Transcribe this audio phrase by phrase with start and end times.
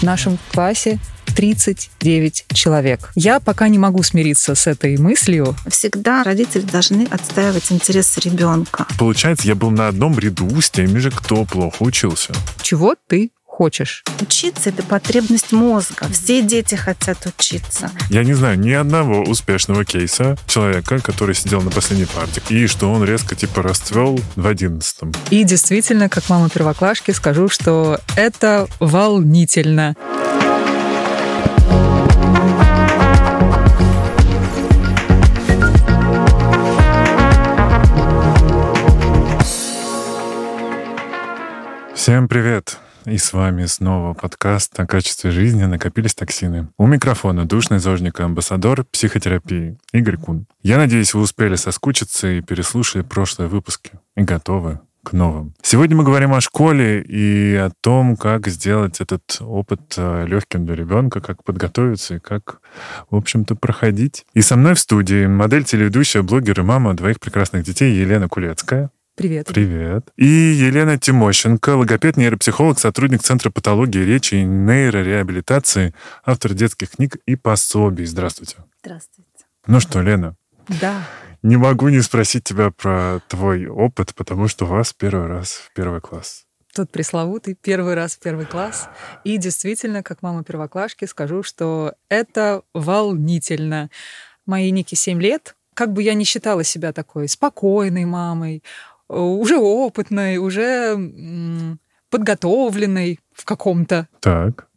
[0.00, 0.98] В нашем классе
[1.36, 3.10] 39 человек.
[3.14, 5.54] Я пока не могу смириться с этой мыслью.
[5.68, 8.86] Всегда родители должны отстаивать интересы ребенка.
[8.98, 12.32] Получается, я был на одном ряду с теми же, кто плохо учился.
[12.62, 13.30] Чего ты
[13.60, 14.02] хочешь.
[14.22, 16.06] Учиться— это потребность мозга.
[16.10, 17.90] Все дети хотят учиться.
[18.08, 22.90] Я не знаю ни одного успешного кейса человека, который сидел на последней парте, и что
[22.90, 25.12] он резко типа расцвел в одиннадцатом.
[25.28, 29.94] И действительно, как мама первоклашки, скажу, что это волнительно.
[41.94, 42.78] Всем привет!
[43.06, 46.68] И с вами снова подкаст о качестве жизни «Накопились токсины».
[46.76, 50.46] У микрофона душный зожник и амбассадор психотерапии Игорь Кун.
[50.62, 55.54] Я надеюсь, вы успели соскучиться и переслушали прошлые выпуски и готовы к новым.
[55.62, 60.74] Сегодня мы говорим о школе и о том, как сделать этот опыт э, легким для
[60.74, 62.60] ребенка, как подготовиться и как,
[63.08, 64.26] в общем-то, проходить.
[64.34, 68.90] И со мной в студии модель, телеведущая, блогер и мама двоих прекрасных детей Елена Кулецкая.
[69.20, 69.48] Привет.
[69.48, 70.10] Привет.
[70.16, 75.92] И Елена Тимощенко, логопед, нейропсихолог, сотрудник Центра патологии речи и нейрореабилитации,
[76.24, 78.06] автор детских книг и пособий.
[78.06, 78.56] Здравствуйте.
[78.82, 79.44] Здравствуйте.
[79.66, 80.36] Ну что, Лена?
[80.80, 81.06] Да.
[81.42, 85.74] Не могу не спросить тебя про твой опыт, потому что у вас первый раз в
[85.74, 86.46] первый класс.
[86.74, 88.88] Тот пресловутый первый раз в первый класс.
[89.24, 93.90] И действительно, как мама первоклашки, скажу, что это волнительно.
[94.46, 95.56] Моей Нике 7 лет.
[95.74, 98.62] Как бы я не считала себя такой спокойной мамой,
[99.10, 101.76] уже опытной, уже
[102.10, 104.68] подготовленной в каком-то так.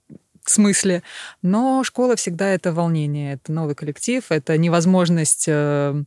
[0.46, 1.04] смысле.
[1.42, 6.04] Но школа всегда это волнение, это новый коллектив, это невозможность э,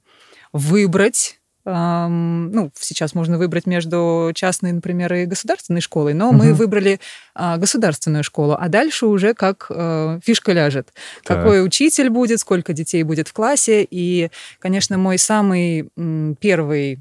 [0.53, 6.37] выбрать ну, сейчас можно выбрать между частной, например, и государственной школой, но угу.
[6.37, 7.01] мы выбрали
[7.35, 10.93] а, государственную школу, а дальше уже как э, фишка ляжет.
[11.25, 11.39] Так.
[11.39, 13.85] Какой учитель будет, сколько детей будет в классе.
[13.91, 15.91] И, конечно, мой самый
[16.39, 17.01] первый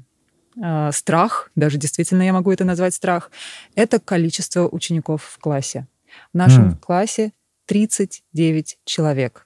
[0.92, 3.30] страх, даже действительно я могу это назвать страх,
[3.74, 5.86] это количество учеников в классе.
[6.32, 6.76] В нашем mm.
[6.80, 7.32] классе
[7.66, 9.45] 39 человек.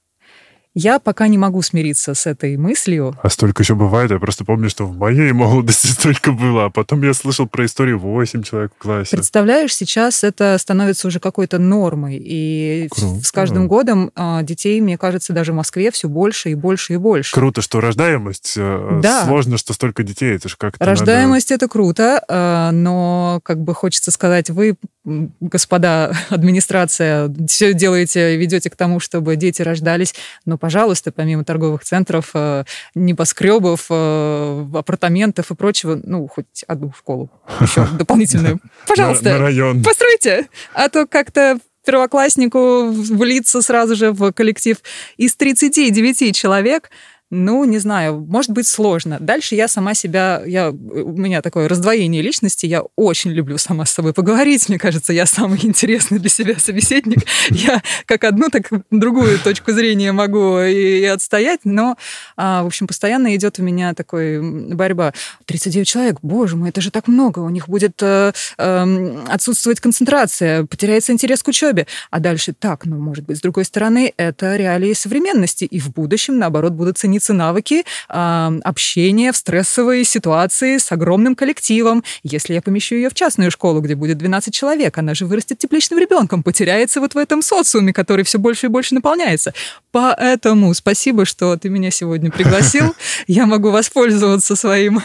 [0.74, 3.18] Я пока не могу смириться с этой мыслью.
[3.20, 4.12] А столько еще бывает.
[4.12, 6.66] Я просто помню, что в моей молодости столько было.
[6.66, 9.16] А потом я слышал про историю 8 человек в классе.
[9.16, 12.22] Представляешь, сейчас это становится уже какой-то нормой.
[12.22, 13.24] И Круто.
[13.24, 16.96] с каждым годом а, детей, мне кажется, даже в Москве все больше и больше и
[16.98, 17.34] больше.
[17.34, 18.54] Круто, что рождаемость.
[18.56, 19.24] Э, да.
[19.24, 20.36] Сложно, что столько детей.
[20.36, 21.64] Это же как-то Рождаемость надо...
[21.64, 28.76] это круто, а, но как бы хочется сказать, вы, господа администрация, все делаете, ведете к
[28.76, 30.14] тому, чтобы дети рождались,
[30.44, 37.30] но пожалуйста, помимо торговых центров, э, небоскребов, э, апартаментов и прочего, ну, хоть одну школу
[37.60, 38.60] еще дополнительную.
[38.86, 39.50] Пожалуйста,
[39.84, 40.48] постройте.
[40.74, 44.76] А то как-то первокласснику влиться сразу же в коллектив
[45.16, 46.90] из 39 человек–
[47.30, 49.18] ну, не знаю, может быть сложно.
[49.20, 53.92] Дальше я сама себя, я, у меня такое раздвоение личности, я очень люблю сама с
[53.92, 57.20] собой поговорить, мне кажется, я самый интересный для себя собеседник.
[57.50, 61.96] Я как одну, так другую точку зрения могу и, и отстоять, но,
[62.36, 64.40] а, в общем, постоянно идет у меня такой
[64.74, 65.12] борьба.
[65.46, 70.64] 39 человек, боже мой, это же так много, у них будет э, э, отсутствовать концентрация,
[70.64, 71.86] потеряется интерес к учебе.
[72.10, 76.38] А дальше так, ну, может быть, с другой стороны, это реалии современности, и в будущем,
[76.38, 82.02] наоборот, будут ценить ценятся навыки э, общения в стрессовой ситуации с огромным коллективом.
[82.22, 85.98] Если я помещу ее в частную школу, где будет 12 человек, она же вырастет тепличным
[85.98, 89.52] ребенком, потеряется вот в этом социуме, который все больше и больше наполняется.
[89.92, 92.94] Поэтому спасибо, что ты меня сегодня пригласил.
[93.26, 95.00] Я могу воспользоваться своим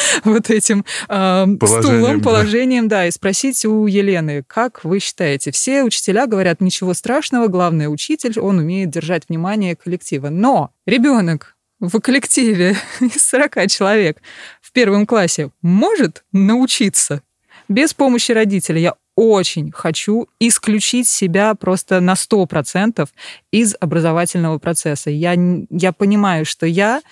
[0.24, 2.96] вот этим э, положением, стулом, положением, да.
[2.98, 5.50] да, и спросить у Елены, как вы считаете?
[5.50, 10.28] Все учителя говорят, ничего страшного, главное учитель, он умеет держать внимание коллектива.
[10.28, 14.18] Но ребенок в коллективе из 40 человек
[14.60, 17.22] в первом классе может научиться
[17.68, 18.82] без помощи родителей.
[18.82, 23.08] Я очень хочу исключить себя просто на 100%
[23.50, 25.10] из образовательного процесса.
[25.10, 25.36] Я,
[25.70, 27.02] я понимаю, что я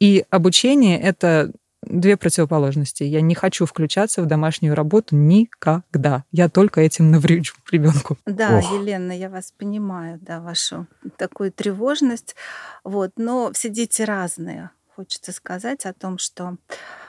[0.00, 1.52] и обучение— это
[1.88, 3.02] две противоположности.
[3.02, 6.24] Я не хочу включаться в домашнюю работу никогда.
[6.30, 8.18] Я только этим наврежу ребенку.
[8.26, 8.72] Да, Ох.
[8.72, 10.86] Елена, я вас понимаю, да, вашу
[11.16, 12.36] такую тревожность.
[12.84, 14.70] Вот, но все дети разные.
[14.94, 16.56] Хочется сказать о том, что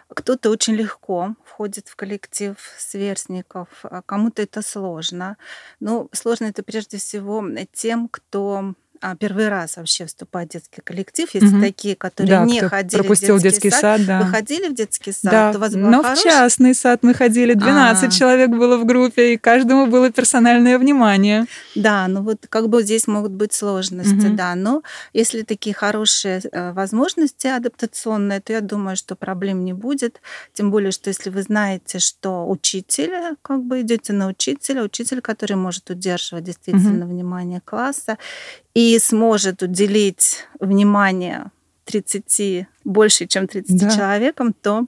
[0.09, 5.37] кто-то очень легко входит в коллектив сверстников, а кому-то это сложно.
[5.79, 7.43] Но сложно это прежде всего
[7.73, 8.73] тем, кто
[9.19, 11.29] первый раз вообще вступать в детский коллектив.
[11.33, 11.61] Есть угу.
[11.61, 13.99] такие, которые да, не ходили пропустил в детский, детский сад.
[13.99, 14.21] сад да.
[14.21, 15.31] Вы ходили в детский сад?
[15.31, 16.19] Да, у вас но хорош...
[16.19, 17.53] в частный сад мы ходили.
[17.53, 18.11] 12 А-а-а.
[18.11, 21.45] человек было в группе, и каждому было персональное внимание.
[21.75, 24.35] Да, ну вот как бы здесь могут быть сложности, угу.
[24.35, 24.55] да.
[24.55, 30.21] Но если такие хорошие э, возможности адаптационные, то я думаю, что проблем не будет.
[30.53, 35.55] Тем более, что если вы знаете, что учитель, как бы идете на учителя, учитель, который
[35.55, 37.13] может удерживать действительно угу.
[37.13, 38.17] внимание класса,
[38.73, 41.51] и сможет уделить внимание
[41.85, 43.89] 30, больше, чем 30 да.
[43.89, 44.85] человекам, то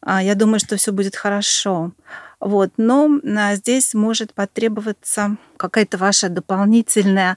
[0.00, 1.92] а, я думаю, что все будет хорошо.
[2.40, 2.70] Вот.
[2.76, 7.36] Но а, здесь может потребоваться какая-то ваша дополнительная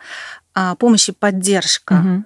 [0.54, 1.94] а, помощь и поддержка.
[1.94, 2.24] Угу.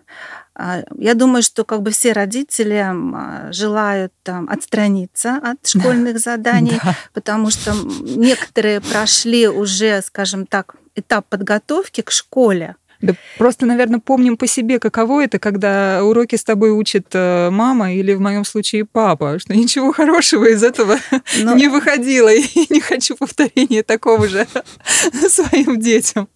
[0.99, 6.95] Я думаю, что как бы все родители желают там, отстраниться от школьных заданий, да.
[7.13, 12.75] потому что некоторые прошли уже, скажем так, этап подготовки к школе.
[13.03, 17.93] Да просто, наверное, помним по себе, каково это, когда уроки с тобой учит э, мама
[17.93, 20.97] или в моем случае папа, что ничего хорошего из этого
[21.41, 21.53] Но...
[21.53, 24.47] не выходило, и не хочу повторения такого же
[25.29, 26.29] своим детям.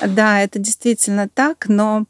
[0.00, 2.06] Да, это действительно так, но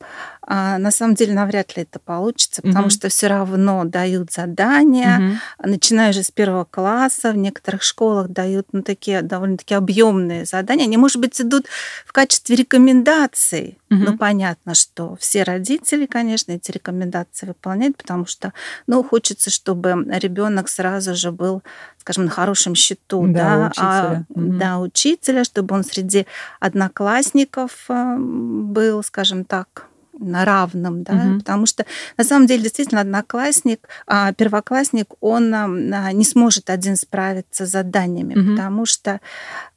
[0.51, 2.91] а, на самом деле навряд ли это получится, потому угу.
[2.91, 5.71] что все равно дают задания, угу.
[5.71, 10.87] начиная же с первого класса, в некоторых школах дают ну, такие довольно-таки объемные задания.
[10.87, 11.67] Они, может быть, идут
[12.07, 13.77] в качестве рекомендаций.
[13.91, 14.01] Угу.
[14.01, 18.55] Ну, понятно, что все родители, конечно, эти рекомендации выполняют, потому что,
[18.87, 21.63] ну, хочется, чтобы ребенок сразу же был
[21.99, 23.85] скажем, на хорошем счету, да, да, учителя.
[23.85, 24.53] А, угу.
[24.55, 26.27] да, учителя, чтобы он среди
[26.59, 29.88] одноклассников э, был, скажем так,
[30.19, 31.39] на равном, да, угу.
[31.39, 31.85] потому что
[32.17, 38.39] на самом деле действительно одноклассник, а первоклассник, он а, не сможет один справиться с заданиями,
[38.39, 38.51] угу.
[38.53, 39.21] потому что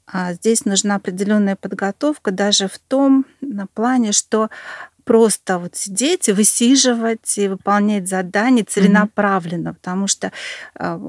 [0.07, 4.49] а, здесь нужна определенная подготовка даже в том на плане, что
[5.03, 9.73] просто вот сидеть и высиживать и выполнять задания целенаправленно, mm-hmm.
[9.73, 10.31] потому что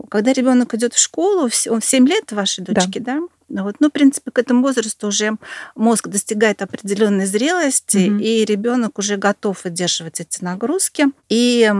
[0.08, 3.76] когда ребенок идет в школу, он в 7 лет вашей дочке, да, да вот.
[3.80, 5.36] Ну, в принципе, к этому возрасту уже
[5.74, 8.22] мозг достигает определенной зрелости, mm-hmm.
[8.22, 11.06] и ребенок уже готов выдерживать эти нагрузки.
[11.28, 11.70] И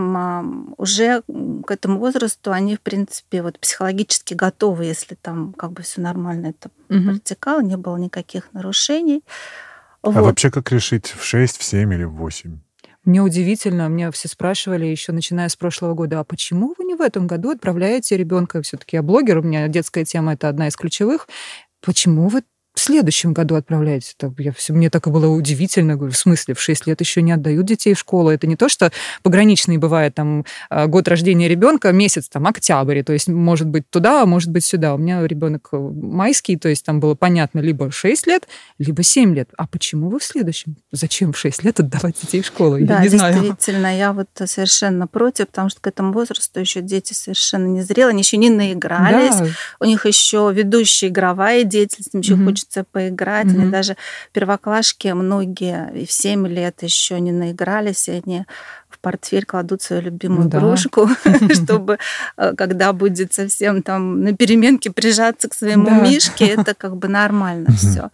[0.77, 1.23] уже
[1.65, 6.49] к этому возрасту они, в принципе, вот психологически готовы, если там как бы все нормально
[6.49, 7.11] это mm-hmm.
[7.11, 9.25] протекало, не было никаких нарушений.
[10.03, 10.25] А вот.
[10.25, 12.59] вообще как решить в 6, в 7 или в 8?
[13.05, 17.01] Мне удивительно, мне все спрашивали еще начиная с прошлого года, а почему вы не в
[17.01, 18.63] этом году отправляете ребенка?
[18.63, 21.29] Все-таки я блогер, у меня детская тема это одна из ключевых.
[21.81, 24.15] Почему вы в следующем году отправляете.
[24.19, 25.97] Это, я, все, мне так и было удивительно.
[25.97, 28.31] Говорю, в смысле, в 6 лет еще не отдают детей в школу.
[28.31, 28.91] Это не то, что
[29.23, 34.23] пограничный бывает там а, год рождения ребенка, месяц там октябрь, то есть может быть туда,
[34.23, 34.95] а может быть сюда.
[34.95, 38.49] У меня ребенок э, майский, то есть там было понятно либо 6 лет,
[38.79, 39.51] либо 7 лет.
[39.59, 40.77] А почему вы в следующем?
[40.93, 42.77] Зачем в 6 лет отдавать детей в школу?
[42.77, 43.99] Я да, не действительно, знаю.
[43.99, 48.23] я вот совершенно против, потому что к этому возрасту еще дети совершенно не зрелые, они
[48.23, 49.47] еще не наигрались, да.
[49.81, 52.47] у них еще ведущая игровая деятельность, им еще угу.
[52.47, 53.47] хочется хочется поиграть.
[53.47, 53.61] Mm-hmm.
[53.61, 53.97] Они даже
[54.33, 58.45] первоклашки многие и в 7 лет еще не наигрались, и они
[58.93, 60.59] в портфель кладут свою любимую да.
[60.59, 61.09] игрушку,
[61.53, 61.99] чтобы
[62.37, 66.01] э, когда будет совсем там на переменке прижаться к своему да.
[66.01, 68.11] мишке, это как бы нормально все.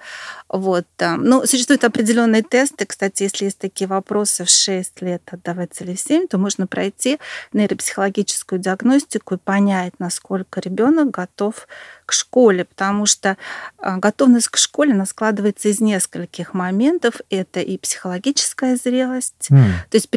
[0.49, 0.87] Вот.
[0.99, 2.87] Ну, существуют определенные тесты.
[2.87, 7.19] Кстати, если есть такие вопросы в 6 лет отдавать или в 7, то можно пройти
[7.53, 11.67] нейропсихологическую диагностику и понять, насколько ребенок готов
[12.07, 13.37] к школе, потому что
[13.77, 17.17] а, готовность к школе она складывается из нескольких моментов.
[17.29, 19.65] Это и психологическая зрелость, mm.
[19.91, 20.09] то есть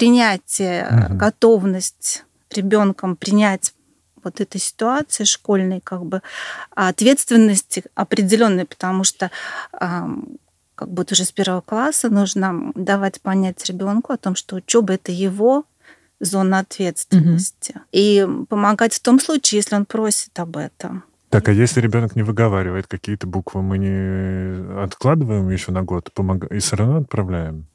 [0.51, 1.15] принятие, mm-hmm.
[1.15, 3.73] готовность ребенком принять
[4.23, 6.21] вот этой ситуации школьной, как бы
[6.75, 9.31] ответственности определенной, потому что
[9.71, 15.11] как бы уже с первого класса нужно давать понять ребенку о том, что учеба это
[15.11, 15.65] его
[16.19, 17.71] зона ответственности.
[17.71, 17.83] Угу.
[17.93, 21.03] И помогать в том случае, если он просит об этом.
[21.29, 26.51] Так, а если ребенок не выговаривает какие-то буквы, мы не откладываем еще на год помог...
[26.51, 27.65] и все равно отправляем?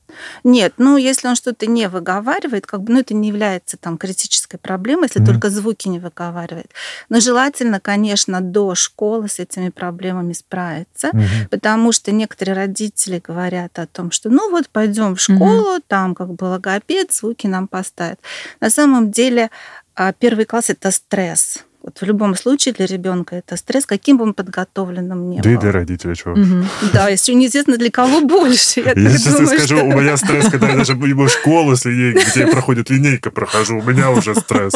[0.44, 4.58] Нет, ну если он что-то не выговаривает, как бы, ну это не является там критической
[4.58, 5.26] проблемой, если mm-hmm.
[5.26, 6.70] только звуки не выговаривает.
[7.08, 11.48] Но желательно, конечно, до школы с этими проблемами справиться, mm-hmm.
[11.50, 15.84] потому что некоторые родители говорят о том, что ну вот пойдем в школу, mm-hmm.
[15.88, 18.18] там как бы логопед, звуки нам поставят.
[18.60, 19.50] На самом деле
[19.94, 24.24] а, первый класс это стресс Вот в любом случае для ребенка это стресс, каким бы
[24.24, 25.60] он подготовленным ни Да и был.
[25.62, 26.34] для родителей чего.
[26.34, 26.66] Мгм.
[26.92, 28.80] Да, если неизвестно для кого больше.
[28.80, 32.24] Я, сейчас думаю, скажу, что- у меня стресс, когда я даже в школу с линейкой,
[32.28, 34.74] где проходит линейка, прохожу, у меня уже стресс.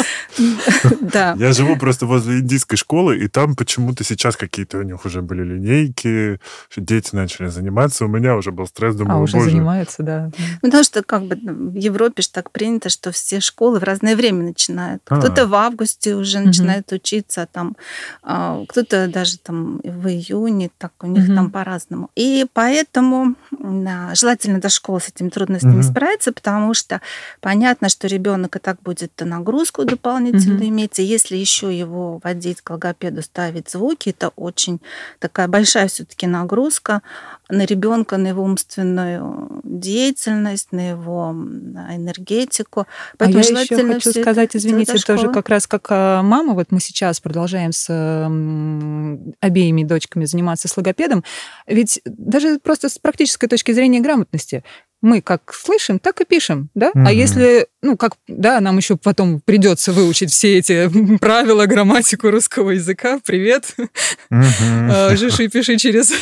[1.00, 1.34] Да.
[1.36, 5.42] Я живу просто возле индийской школы, и там почему-то сейчас какие-то у них уже были
[5.42, 6.38] линейки,
[6.76, 9.50] дети начали заниматься, у меня уже был стресс, А, думаю, уже боже.
[9.50, 10.30] занимаются, да.
[10.62, 14.14] Потому что как бы ну, в Европе же так принято, что все школы в разное
[14.14, 15.02] время начинают.
[15.08, 15.18] А.
[15.18, 17.76] Кто-то в августе уже начинает учиться, там,
[18.22, 21.36] а, кто-то даже там в июне, так у них Мгм.
[21.36, 22.10] там по-разному.
[22.14, 25.82] И поэтому да, желательно до школы с этими трудностями Мгм.
[25.82, 27.00] справиться, потому что
[27.40, 30.68] понятно, что ребенок и так будет нагрузку дополнительную Мгм.
[30.68, 34.80] иметь, и если еще его водить к логопеду, ставить звуки, это очень
[35.18, 37.02] такая большая все-таки нагрузка
[37.50, 42.86] на ребенка, на его умственную деятельность, на его энергетику.
[43.18, 45.34] А я еще хочу сказать, извините, тоже школы.
[45.34, 47.88] как раз как а, мама, вот мы сейчас продолжаем с
[49.40, 51.24] обеими дочками заниматься с логопедом,
[51.66, 54.64] ведь даже просто с практической точки зрения грамотности,
[55.02, 56.90] мы как слышим, так и пишем, да?
[56.94, 57.06] Мгм.
[57.06, 62.70] А если, ну, как, да, нам еще потом придется выучить все эти правила, грамматику русского
[62.70, 63.74] языка, привет,
[64.30, 66.12] э, жиши пиши через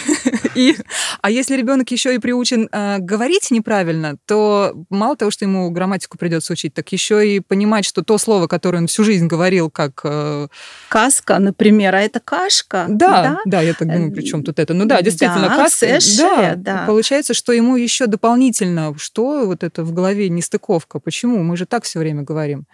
[0.54, 0.76] и.
[1.20, 6.16] А если ребенок еще и приучен э, говорить неправильно, то мало того, что ему грамматику
[6.16, 10.00] придется учить, так еще и понимать, что то слово, которое он всю жизнь говорил, как
[10.04, 10.48] э,
[10.88, 12.86] Каска, например, а это кашка.
[12.88, 14.74] да, да, я так думаю, при чем тут это?
[14.74, 16.84] Ну да, действительно, Да, каска, сэшэ, да.
[16.86, 21.00] Получается, что ему еще дополнительно, что вот это в голове нестыковка?
[21.00, 21.47] Почему?
[21.48, 22.66] Мы же так все время говорим.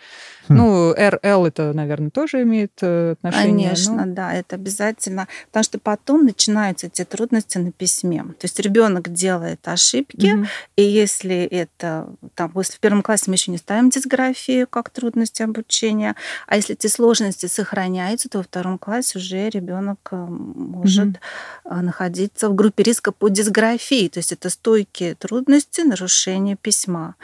[0.49, 0.55] Хм.
[0.57, 3.69] Ну, РЛ это, наверное, тоже имеет э, отношение.
[3.69, 5.29] Конечно, ну, да, это обязательно.
[5.47, 8.25] Потому что потом начинаются эти трудности на письме.
[8.25, 10.47] То есть ребенок делает ошибки, мгм.
[10.77, 15.43] и если это, там, если в первом классе мы еще не ставим дисграфию как трудности
[15.43, 16.17] обучения,
[16.47, 21.21] а если эти сложности сохраняются, то во втором классе уже ребенок э, может
[21.65, 24.09] э, находиться в группе риска по дисграфии.
[24.09, 27.15] То есть это стойкие трудности нарушения письма.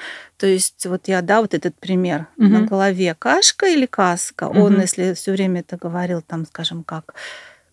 [0.41, 2.67] То есть вот я, да, вот этот пример на Мгм.
[2.67, 4.45] голове кашка или каска.
[4.49, 4.81] Он, Мгм.
[4.81, 7.15] если все время это говорил, там, скажем, как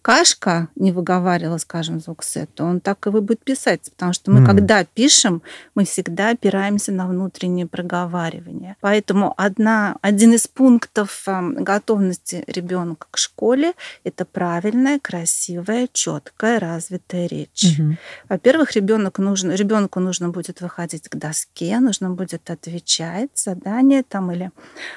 [0.08, 3.92] кашка не выговаривала, скажем, звук «с», то он так и будет писать.
[3.92, 4.48] Потому что мы, Мгм.
[4.48, 5.42] когда пишем,
[5.76, 8.78] мы всегда опираемся на внутреннее проговаривание.
[8.80, 13.74] Поэтому одна, один из пунктов эм, готовности ребенка к школе–
[14.06, 17.78] это правильная, красивая, четкая, развитая речь.
[17.78, 17.98] Мгм.
[18.30, 24.52] Во-первых, ребенок нужно, ребенку нужно будет выходить к доске, нужно будет отвечать задание там или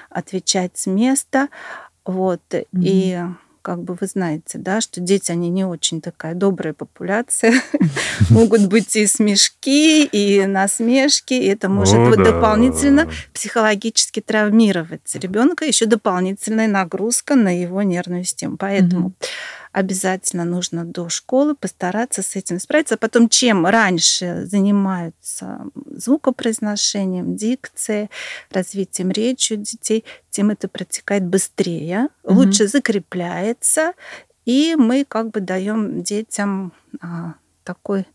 [0.09, 1.49] отвечать с места.
[2.05, 2.43] Вот.
[2.53, 2.83] Мгм.
[2.85, 3.19] И
[3.63, 7.55] как бы вы знаете, да, что дети, они не очень такая добрая популяция.
[8.31, 12.25] Могут быть и смешки, и насмешки, и это может О, вот да.
[12.33, 18.57] дополнительно психологически травмировать ребенка, еще дополнительная нагрузка на его нервную систему.
[18.57, 19.13] Поэтому.
[19.73, 22.97] Обязательно нужно до школы постараться с этим справиться.
[22.97, 28.11] Потом, чем раньше занимаются звукопроизношением, дикцией,
[28.51, 32.37] развитием речи у детей, тем это протекает быстрее, Мгм.
[32.37, 33.93] лучше закрепляется,
[34.45, 37.35] и мы как бы даем детям а,
[37.65, 38.07] такой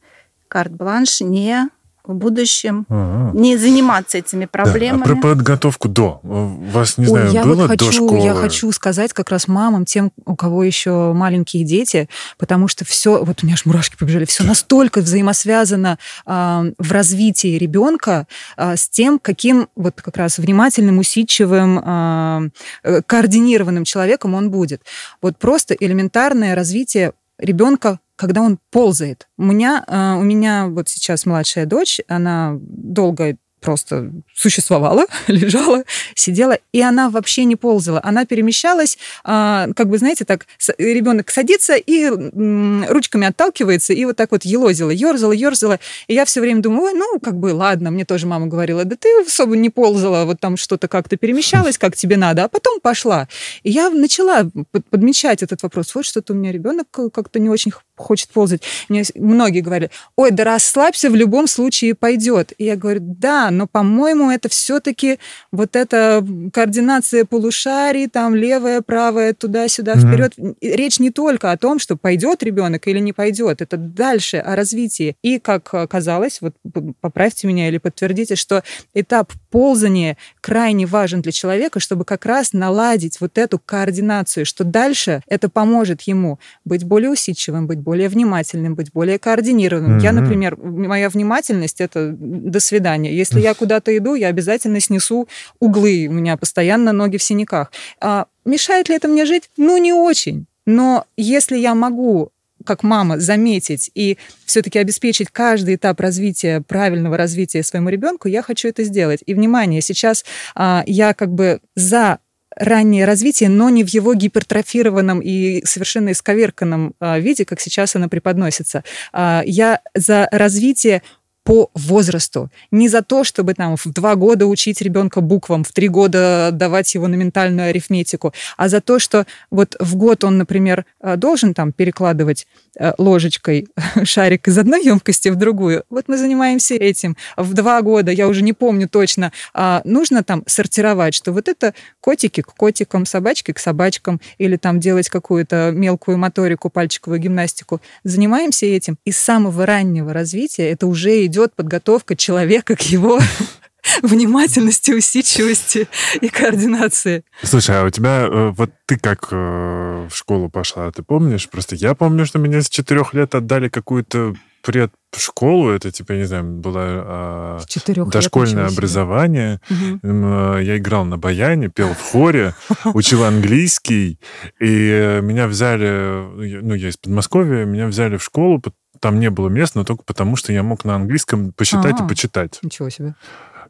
[0.47, 1.69] карт-бланш не
[2.07, 3.37] в будущем Ага.
[3.37, 5.03] не заниматься этими Да, проблемами.
[5.03, 6.19] А про подготовку до.
[6.23, 8.19] У вас, не Ой, знаю, я было вот хочу, до школы?
[8.19, 13.23] я хочу сказать как раз мамам, тем, у кого еще маленькие дети, потому что все,
[13.23, 18.89] вот у меня аж мурашки побежали, все настолько взаимосвязано а, в развитии ребенка а, с
[18.89, 22.41] тем, каким вот как раз внимательным, усидчивым, а,
[22.83, 24.81] э, координированным человеком он будет.
[25.21, 29.27] Вот просто элементарное развитие ребенка когда он ползает.
[29.37, 36.57] У меня, а, у меня вот сейчас младшая дочь, она долго просто существовала, лежала, сидела,
[36.71, 37.99] и она вообще не ползала.
[38.03, 40.45] Она перемещалась, а, как бы, знаете, так,
[40.77, 45.79] ребенок садится и ручками отталкивается, и вот так вот елозила, ерзала, ерзала.
[46.07, 49.09] И я все время думаю, ну, как бы, ладно, мне тоже мама говорила, да ты
[49.25, 53.27] особо не ползала, вот там что-то как-то перемещалось, как тебе надо, а потом пошла.
[53.63, 55.95] И я начала под- подмечать этот вопрос.
[55.95, 58.61] Вот что-то у меня ребенок как-то не очень хочет ползать.
[58.89, 62.53] Мне многие говорили, ой, да расслабься, в любом случае пойдет.
[62.57, 65.19] И я говорю, да, но, по-моему, это все-таки
[65.51, 70.07] вот эта координация полушарий, там левая, правая, туда-сюда, Мгм.
[70.07, 70.33] вперед.
[70.61, 75.15] Речь не только о том, что пойдет ребенок или не пойдет, это дальше о развитии.
[75.21, 76.53] И, как оказалось, вот
[77.01, 83.19] поправьте меня или подтвердите, что этап ползания крайне важен для человека, чтобы как раз наладить
[83.21, 88.91] вот эту координацию, что дальше это поможет ему быть более усидчивым, быть более внимательным, быть
[88.91, 89.99] более координированным.
[89.99, 90.23] Я, Мгм.
[90.23, 93.15] например, моя внимательность это до свидания.
[93.15, 95.27] Если я куда-то иду, я обязательно снесу
[95.59, 96.07] углы.
[96.09, 97.71] У меня постоянно ноги в синяках.
[98.01, 99.49] А мешает ли это мне жить?
[99.57, 100.45] Ну, не очень.
[100.65, 102.31] Но если я могу
[102.65, 108.67] как мама заметить и все-таки обеспечить каждый этап развития, правильного развития своему ребенку, я хочу
[108.67, 109.21] это сделать.
[109.27, 110.25] И внимание, сейчас
[110.55, 112.17] а, я как бы за
[112.55, 118.09] раннее развитие, но не в его гипертрофированном и совершенно исковерканном а, виде, как сейчас оно
[118.09, 118.83] преподносится.
[119.13, 121.01] А, я за развитие
[121.45, 122.49] по возрасту.
[122.71, 126.95] Не за то, чтобы там в два года учить ребенка буквам, в три года давать
[126.95, 131.53] его на ментальную арифметику, а за то, что вот в год он, например, э, должен
[131.53, 132.47] там перекладывать
[132.79, 133.67] э, ложечкой
[134.03, 135.83] шарик из одной емкости в другую.
[135.91, 137.15] Вот мы занимаемся этим.
[137.37, 141.75] В два года, я уже не помню точно, а нужно там сортировать, что вот это
[142.01, 147.81] котики к котикам, собачки к собачкам, или там делать какую-то мелкую моторику, пальчиковую гимнастику.
[148.03, 148.97] Занимаемся этим.
[149.05, 153.19] И с самого раннего развития это уже идет идет подготовка человека к его
[154.01, 155.87] внимательности, усидчивости
[156.21, 157.23] и координации.
[157.43, 161.49] Слушай, а у тебя, э, вот ты как э, в школу пошла, ты помнишь?
[161.49, 166.45] Просто я помню, что меня с четырех лет отдали какую-то предшколу, это типа, не знаю,
[166.45, 167.61] было а,
[168.07, 169.61] дошкольное образование.
[169.69, 170.57] Угу.
[170.57, 174.19] Я играл на баяне, пел в хоре, учил английский,
[174.59, 178.59] и меня взяли, ну, я из Подмосковья, меня взяли в школу,
[178.99, 182.05] там не было мест, но только потому, что я мог на английском посчитать А-а-а.
[182.05, 182.59] и почитать.
[182.61, 183.15] Ничего себе.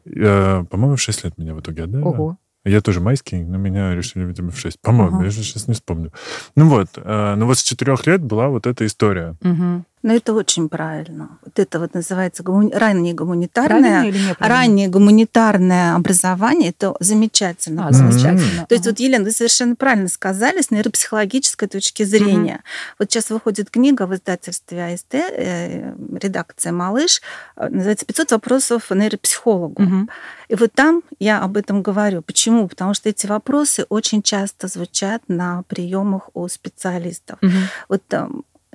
[0.04, 2.02] Я, по-моему, в 6 лет меня в итоге отдали.
[2.02, 2.38] Ого.
[2.64, 4.80] Я тоже майский, но меня решили, видимо, в 6.
[4.80, 5.26] По-моему, ага.
[5.26, 6.12] я сейчас не вспомню.
[6.56, 9.36] Ну вот, э, ну вот с 4 лет была вот эта история.
[9.42, 9.84] Угу.
[10.06, 11.36] Но это очень правильно.
[11.44, 12.72] Вот это вот называется гумани...
[12.72, 14.14] раннее гуманитарное.
[14.38, 16.68] Раннее, гуманитарное образование.
[16.68, 17.88] Это замечательно.
[17.88, 18.60] А, замечательно.
[18.60, 18.66] Mm-hmm.
[18.68, 22.62] То есть вот, Елена, вы совершенно правильно сказали с нейропсихологической точки зрения.
[22.62, 22.94] Mm-hmm.
[23.00, 27.20] Вот сейчас выходит книга в издательстве АСТ, э, редакция «Малыш»,
[27.56, 29.82] э, называется «500 вопросов нейропсихологу».
[29.82, 30.08] Mm-hmm.
[30.50, 32.22] И вот там я об этом говорю.
[32.22, 32.68] Почему?
[32.68, 37.40] Потому что эти вопросы очень часто звучат на приемах у специалистов.
[37.42, 37.62] Mm-hmm.
[37.88, 38.02] Вот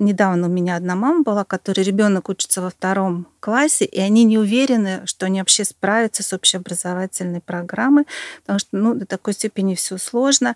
[0.02, 4.38] недавно у меня одна мама была, которой ребенок учится во втором классе, и они не
[4.38, 8.04] уверены, что они вообще справятся с общеобразовательной программой,
[8.42, 10.54] потому что ну, до такой степени все сложно.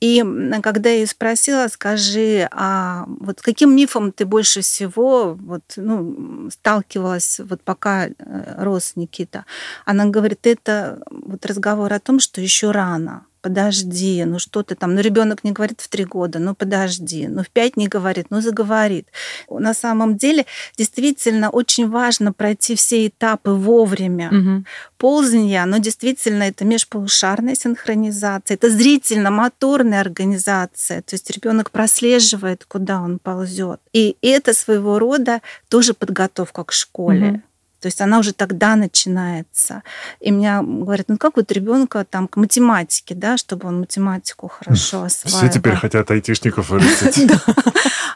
[0.00, 0.24] И
[0.62, 7.40] когда я ее спросила, скажи, а вот каким мифом ты больше всего вот, ну, сталкивалась,
[7.40, 8.12] вот пока э,
[8.58, 9.44] рос Никита?
[9.84, 14.94] Она говорит, это вот разговор о том, что еще рано подожди, ну что ты там,
[14.94, 18.40] ну ребенок не говорит в три года, ну подожди, ну в пять не говорит, ну
[18.40, 19.08] заговорит.
[19.48, 24.28] На самом деле действительно очень важно пройти все этапы вовремя.
[24.28, 24.64] Угу.
[24.98, 33.18] Ползанье, оно действительно это межполушарная синхронизация, это зрительно-моторная организация, то есть ребенок прослеживает, куда он
[33.18, 33.80] ползет.
[33.92, 37.28] И это своего рода тоже подготовка к школе.
[37.28, 37.42] Угу.
[37.80, 39.82] То есть она уже тогда начинается.
[40.20, 45.04] И меня говорят, ну как вот ребенка там к математике, да, чтобы он математику хорошо
[45.04, 45.40] осваивал.
[45.40, 47.30] Все теперь хотят айтишников вырастить.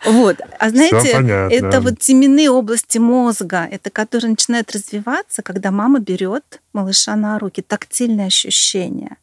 [0.04, 0.36] Вот.
[0.58, 7.14] А знаете, это вот теменные области мозга, это которые начинают развиваться, когда мама берет малыша
[7.16, 9.16] на руки, тактильные ощущения.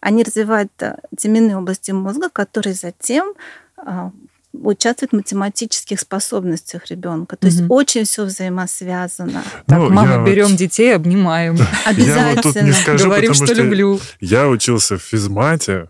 [0.00, 3.32] Они развивают э, теменные области мозга, которые затем
[3.76, 4.12] а,
[4.62, 7.36] участвует в математических способностях ребенка.
[7.36, 7.74] То есть угу.
[7.74, 9.42] очень все взаимосвязано.
[9.66, 10.56] Так, ну, мама, берем вот...
[10.56, 11.58] детей, обнимаем.
[11.84, 12.28] Обязательно.
[12.28, 14.00] Я вот тут не скажу, Говорим, что, что люблю.
[14.20, 15.88] Я учился в физмате,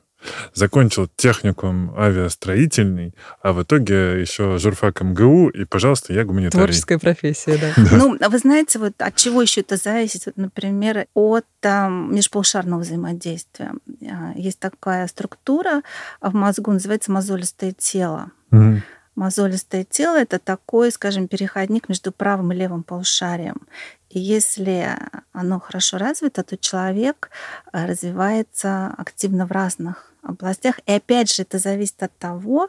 [0.54, 6.64] закончил техникум авиастроительный, а в итоге еще журфак МГУ, и, пожалуйста, я гуманитарий.
[6.64, 7.72] Творческая профессия, да.
[7.92, 10.26] Ну, а вы знаете, вот от чего еще это зависит?
[10.26, 13.72] Вот, например, от там, межполушарного взаимодействия.
[14.02, 15.82] А, есть такая структура
[16.20, 18.30] в мозгу, называется мозолистое тело.
[19.16, 23.62] Мозолистое тело– это такой, скажем, переходник между правым и левым полушарием.
[24.10, 24.90] И если
[25.32, 27.30] оно хорошо развито, то человек
[27.72, 30.80] э, развивается активно в разных областях.
[30.86, 32.68] И опять же, это зависит от того,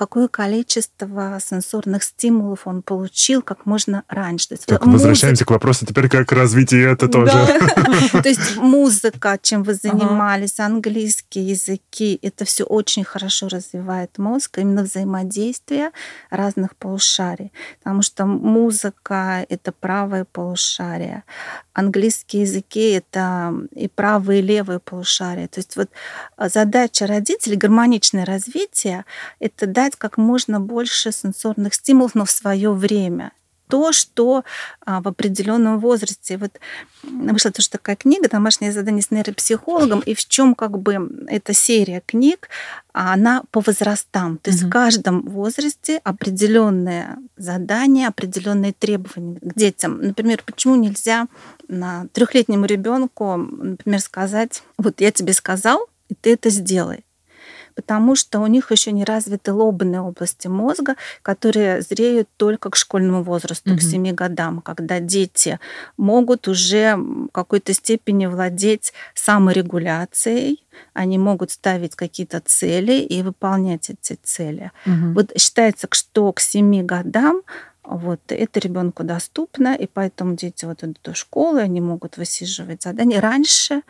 [0.00, 4.48] какое количество сенсорных стимулов он получил как можно раньше.
[4.48, 4.92] То есть так, музыка...
[4.92, 7.32] возвращаемся к вопросу теперь, как развитие это тоже.
[8.12, 14.84] То есть музыка, чем вы занимались, английские языки, это все очень хорошо развивает мозг, именно
[14.84, 15.90] взаимодействие
[16.30, 17.52] разных полушарий.
[17.82, 21.24] Потому что музыка— это правое полушарие,
[21.74, 25.48] английские языки— это и правое, и левое полушарие.
[25.48, 25.90] То есть вот
[26.38, 29.04] задача родителей, гармоничное развитие—
[29.40, 33.32] это дать как можно больше сенсорных стимулов, но в свое время.
[33.70, 34.42] то, что
[34.84, 36.36] а, в определенном возрасте.
[36.38, 36.58] Вот
[37.04, 42.02] вышла тоже такая книга «Домашнее задание с нейропсихологом», и в чем как бы эта серия
[42.04, 42.48] книг,
[42.92, 44.38] она по возрастам.
[44.38, 44.70] То есть угу.
[44.70, 50.00] в каждом возрасте определенные задания, определенные требования к детям.
[50.02, 51.28] Например, почему нельзя
[51.68, 57.04] на трехлетнему ребенку, например, сказать, вот я тебе сказал, и ты это сделай
[57.80, 63.22] потому что у них еще не развиты лобные области мозга, которые зреют только к школьному
[63.22, 63.78] возрасту, mm-hmm.
[63.78, 65.58] к 7 годам, когда дети
[65.96, 70.62] могут уже в какой-то степени владеть саморегуляцией,
[70.92, 74.72] они могут ставить какие-то цели и выполнять эти цели.
[74.84, 75.14] Mm-hmm.
[75.14, 77.40] Вот считается, что к 7 годам
[77.82, 83.22] вот это ребенку доступно, и поэтому дети вот идут до школы, они могут высиживать задания.
[83.22, 83.80] Раньше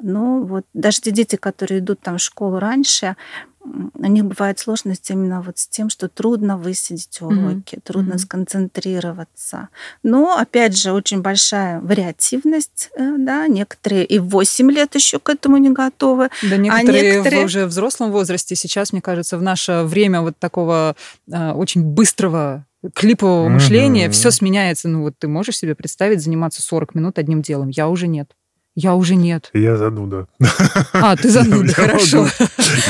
[0.00, 3.16] ну, вот даже те дети, которые идут там в школу раньше,
[3.64, 7.80] у них бывают сложности именно вот с тем, что трудно высидеть уроки, mm-hmm.
[7.82, 8.18] трудно mm-hmm.
[8.18, 9.68] сконцентрироваться.
[10.02, 15.30] Но, опять же, очень большая вариативность, э, да, некоторые и в 8 лет еще к
[15.30, 16.28] этому не готовы.
[16.42, 17.42] Да, некоторые, а некоторые...
[17.42, 18.54] В уже взрослом возрасте.
[18.54, 20.94] Сейчас, мне кажется, в наше время вот такого
[21.30, 23.52] э, очень быстрого клипового mm-hmm.
[23.52, 24.88] мышления все сменяется.
[24.88, 27.70] Ну вот ты можешь себе представить заниматься 40 минут одним делом?
[27.70, 28.34] Я уже нет.
[28.74, 29.50] Я уже нет.
[29.52, 30.26] Я зануда.
[30.92, 32.26] А, ты зануда, хорошо.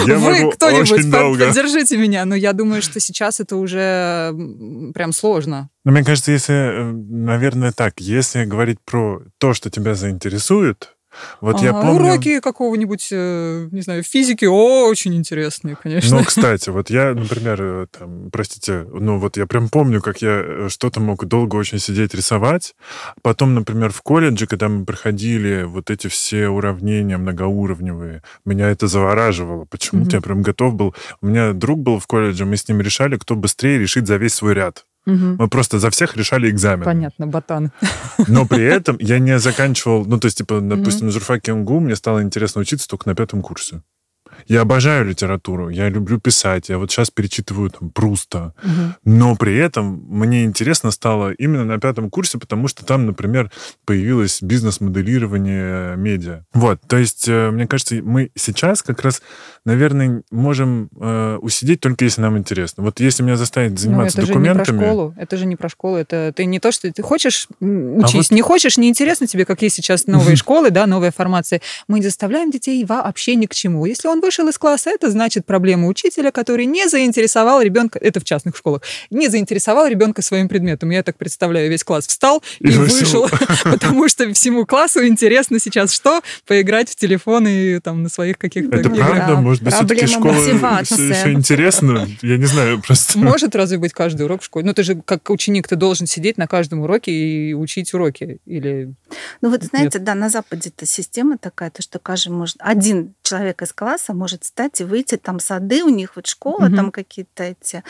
[0.06, 2.24] Вы кто-нибудь поддержите меня.
[2.24, 4.34] Но я думаю, что сейчас это уже
[4.94, 5.68] прям сложно.
[5.84, 10.93] Но мне кажется, если, э, наверное, так, если говорить про то, что тебя заинтересует,
[11.40, 11.94] вот ага, я помню...
[11.94, 16.18] Уроки какого-нибудь, э, не знаю, физики очень интересные, конечно.
[16.18, 20.42] Ну, кстати, вот я, например, э, там, простите, ну вот я прям помню, как я
[20.44, 22.74] э, что-то мог долго очень сидеть рисовать.
[23.22, 29.64] Потом, например, в колледже, когда мы проходили вот эти все уравнения многоуровневые, меня это завораживало.
[29.64, 30.14] Почему-то mm-hmm.
[30.16, 30.94] я прям готов был.
[31.20, 34.34] У меня друг был в колледже, мы с ним решали, кто быстрее решит за весь
[34.34, 34.84] свой ряд.
[35.06, 35.36] Угу.
[35.38, 36.84] Мы просто за всех решали экзамен.
[36.84, 37.72] Понятно, ботан.
[38.26, 41.96] Но при этом я не заканчивал, ну, то есть, типа, допустим, на журфаке МГУ мне
[41.96, 43.82] стало интересно учиться только на пятом курсе.
[44.46, 48.94] Я обожаю литературу, я люблю писать, я вот сейчас перечитываю там Пруста, угу.
[49.04, 53.50] но при этом мне интересно стало именно на пятом курсе, потому что там, например,
[53.84, 56.44] появилось бизнес-моделирование медиа.
[56.52, 59.22] Вот, то есть, э, мне кажется, мы сейчас как раз,
[59.64, 62.82] наверное, можем э, усидеть только если нам интересно.
[62.82, 64.64] Вот если меня заставить заниматься ну, это документами...
[64.64, 67.02] Же не про школу, это же не про школу, это ты не то, что ты
[67.02, 68.30] хочешь учись, а вот...
[68.30, 71.60] не хочешь, не интересно тебе, какие сейчас новые школы, да, новая формация.
[71.88, 73.86] Мы не заставляем детей вообще ни к чему.
[73.86, 78.24] Если он вышел из класса, это значит проблема учителя, который не заинтересовал ребенка, это в
[78.24, 80.90] частных школах, не заинтересовал ребенка своим предметом.
[80.90, 83.28] Я так представляю, весь класс встал и, и вышел,
[83.64, 86.22] потому что всему классу интересно сейчас что?
[86.46, 88.76] Поиграть в телефон и там на своих каких-то...
[88.76, 89.36] Это правда?
[89.36, 92.08] Может быть, все-таки школа еще интересно?
[92.22, 93.18] Я не знаю, просто...
[93.18, 94.66] Может разве быть каждый урок в школе?
[94.66, 98.38] Ну, ты же как ученик, ты должен сидеть на каждом уроке и учить уроки.
[98.46, 98.94] Или...
[99.42, 102.56] Ну, вот знаете, да, на Западе эта система такая, то, что каждый может...
[102.58, 106.76] Один человек из класса может стать и выйти, там сады у них, вот школа, угу.
[106.76, 107.82] там какие-то эти.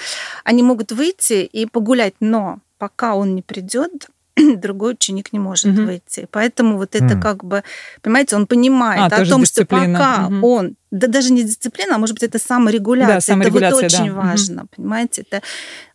[0.45, 4.09] Они могут выйти и погулять, но пока он не придет,
[4.57, 5.83] другой ученик не может угу.
[5.83, 6.27] выйти.
[6.31, 7.23] Поэтому вот это угу.
[7.23, 7.63] как бы,
[8.03, 9.85] понимаете, он понимает а, о том, дисциплина.
[9.85, 10.49] что пока угу.
[10.49, 13.15] он, да даже не дисциплина, а может быть это саморегуляция.
[13.15, 14.21] Да, саморегуляция это вот очень да.
[14.21, 14.69] важно, угу.
[14.77, 15.43] понимаете, это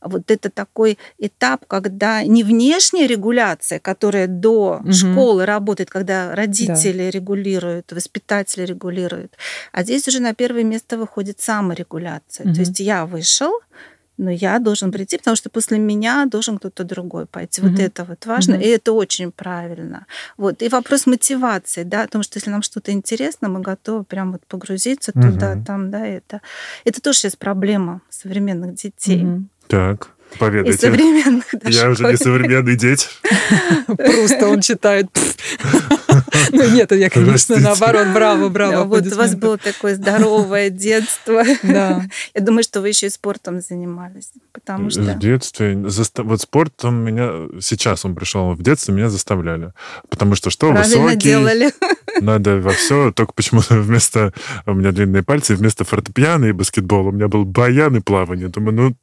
[0.02, 4.94] вот это такой этап, когда не внешняя регуляция, которая до угу.
[4.94, 7.12] школы работает, когда родители да.
[7.12, 9.34] регулируют, воспитатели регулируют,
[9.74, 12.46] а здесь уже на первое место выходит саморегуляция.
[12.46, 12.54] Угу.
[12.54, 13.52] То есть я вышел,
[14.20, 17.62] но я должен прийти, потому что после меня должен кто-то другой пойти.
[17.62, 17.70] Mm-hmm.
[17.70, 18.64] Вот это вот важно, mm-hmm.
[18.64, 20.06] и это очень правильно.
[20.38, 20.62] Вот.
[20.62, 24.46] И вопрос мотивации, да, о том, что если нам что-то интересно, мы готовы прям вот
[24.46, 25.32] погрузиться mm-hmm.
[25.32, 26.42] туда, там, да, это.
[26.84, 29.24] Это тоже сейчас проблема современных детей.
[29.24, 29.44] Mm-hmm.
[29.68, 30.10] Так.
[30.38, 30.72] Поведайте.
[30.72, 31.46] Из современных.
[31.54, 33.08] Да, Я уже не современный дети.
[33.88, 35.08] Просто он читает.
[36.52, 38.84] Ну нет, я, конечно, наоборот, браво, браво.
[38.86, 41.44] Вот у вас было такое здоровое детство.
[41.64, 42.06] Да.
[42.34, 45.02] Я думаю, что вы еще и спортом занимались, потому что...
[45.02, 45.76] В детстве...
[45.76, 47.50] Вот спортом меня...
[47.62, 49.74] Сейчас он пришел, в детстве меня заставляли.
[50.10, 51.18] Потому что что, высокий...
[51.18, 51.72] делали.
[52.22, 54.34] Надо во все, только почему-то вместо...
[54.66, 58.48] У меня длинные пальцы, вместо фортепиано и баскетбола у меня был баян и плавание.
[58.48, 58.96] Думаю, ну,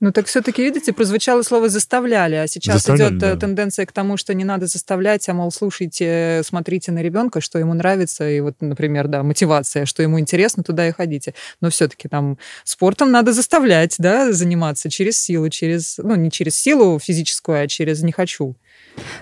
[0.00, 3.36] ну так все-таки, видите, прозвучало слово заставляли, а сейчас заставляли, идет э, да.
[3.36, 7.74] тенденция к тому, что не надо заставлять, а мол, слушайте, смотрите на ребенка, что ему
[7.74, 11.34] нравится, и вот, например, да, мотивация, что ему интересно, туда и ходите.
[11.60, 16.98] Но все-таки там спортом надо заставлять, да, заниматься через силу, через, ну не через силу
[17.00, 18.56] физическую, а через не хочу.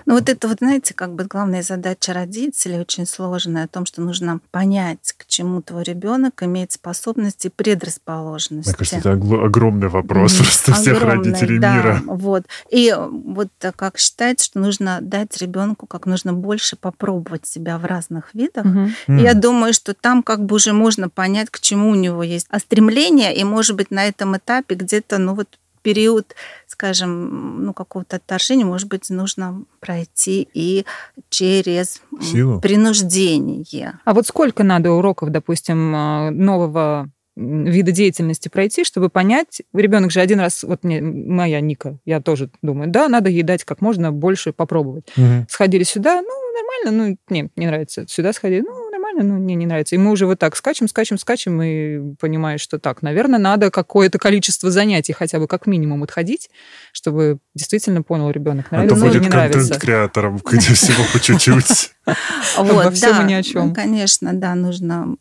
[0.05, 4.01] Ну вот это вот, знаете, как бы главная задача родителей очень сложная, о том, что
[4.01, 8.69] нужно понять, к чему твой ребенок имеет способности и предрасположенности.
[8.69, 10.43] Мне кажется, это огромный вопрос mm-hmm.
[10.43, 10.73] просто.
[10.73, 12.01] всех огромный, родителей да, мира.
[12.05, 12.43] Вот.
[12.69, 18.33] И вот как считается, что нужно дать ребенку как нужно больше попробовать себя в разных
[18.33, 18.65] видах.
[18.65, 18.95] Мгм.
[19.07, 19.19] М.
[19.19, 22.47] И Я думаю, что там как бы уже можно понять, к чему у него есть
[22.49, 25.47] а стремление, и, может быть, на этом этапе где-то, ну вот
[25.81, 26.35] период,
[26.77, 30.85] скажем, ну какого-то отторжения, может быть, нужно пройти и
[31.29, 32.61] через Силу?
[32.61, 33.99] принуждение.
[34.05, 40.21] А вот сколько надо уроков, допустим, э, нового вида деятельности пройти, чтобы понять, ребенок же
[40.21, 44.11] один раз, вот мне, моя Ника, я тоже думаю, да, надо ей дать как можно
[44.11, 45.05] больше попробовать.
[45.15, 45.47] Мгм.
[45.49, 48.05] Сходили сюда, ну, нормально, ну, не, не нравится.
[48.07, 48.86] Сюда сходили, ну,
[49.17, 49.95] нормально, ну, мне не нравится.
[49.95, 54.17] И мы уже вот так скачем, скачем, скачем, и понимаешь, что так, наверное, надо какое-то
[54.17, 56.49] количество занятий хотя бы как минимум отходить,
[56.91, 59.59] чтобы действительно понял ребенок, А нравится или будет не нравится.
[59.59, 61.91] контент-креатором, где всего по чуть-чуть.
[62.57, 63.73] Обо всем да, и ни о чем.
[63.73, 65.15] Конечно, да, нужно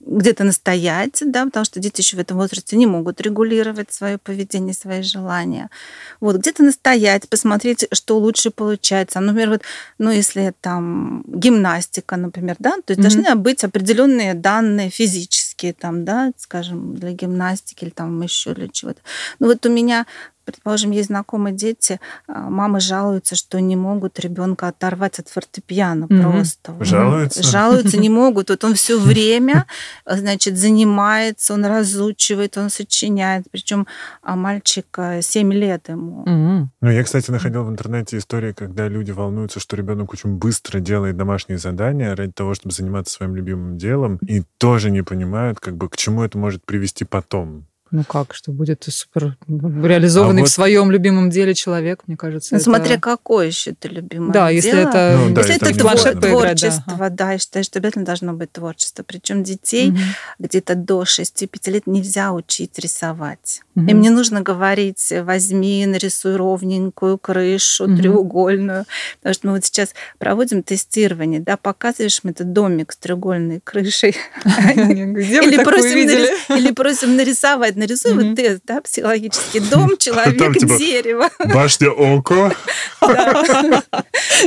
[0.00, 4.74] где-то настоять, да, потому что дети еще в этом возрасте не могут регулировать свое поведение,
[4.74, 5.70] свои желания.
[6.20, 9.20] Вот, где-то настоять, посмотреть, что лучше получается.
[9.20, 9.62] Например, вот,
[9.98, 13.22] ну, если там гимнастика, например, да, то есть Мгм.
[13.22, 19.00] должны быть определенные данные физические, там, да, скажем, для гимнастики или там еще для чего-то.
[19.40, 20.06] Ну, вот у меня
[20.44, 26.22] Предположим, есть знакомые дети, а, мамы жалуются, что не могут ребенка оторвать от фортепиано Мгм.
[26.22, 26.76] просто.
[26.80, 27.42] Жалуются?
[27.42, 28.50] Жалуются, не могут.
[28.50, 29.66] Вот он все время,
[30.06, 33.46] значит, занимается, он разучивает, он сочиняет.
[33.50, 33.86] Причем
[34.22, 34.86] а мальчик
[35.20, 36.22] 7 лет ему.
[36.26, 36.70] Мгм.
[36.80, 41.16] Ну, я, кстати, находил в интернете истории, когда люди волнуются, что ребенок очень быстро делает
[41.16, 45.88] домашние задания ради того, чтобы заниматься своим любимым делом, и тоже не понимают, как бы,
[45.88, 47.66] к чему это может привести потом.
[47.90, 52.54] Ну как, что будет супер реализованный А вот- в своем любимом деле человек, мне кажется.
[52.54, 54.88] Ну, это- смотря какое еще ты любимое Да, если дело.
[54.88, 55.18] это...
[55.20, 56.28] Ну, да, Если это это твор- поиграть, да.
[56.28, 59.04] творчество, да, я считаю, что обязательно должно быть творчество.
[59.06, 60.00] Причем детей Мгм.
[60.40, 63.60] где-то до 6-5 лет нельзя учить рисовать.
[63.76, 63.86] Мгм.
[63.88, 67.96] Им не нужно говорить, возьми, нарисуй ровненькую крышу, Мгм.
[67.98, 68.86] треугольную.
[69.20, 74.16] Потому что мы вот сейчас проводим тестирование, да, показываешь им этот домик с треугольной крышей.
[74.74, 76.30] Где вы Или просим, видели?
[77.76, 78.04] Нарисовать.
[78.04, 81.30] Нарисуй вот тест, да, психологический дом, человек, типа, дерево.
[81.54, 82.54] Башня Око.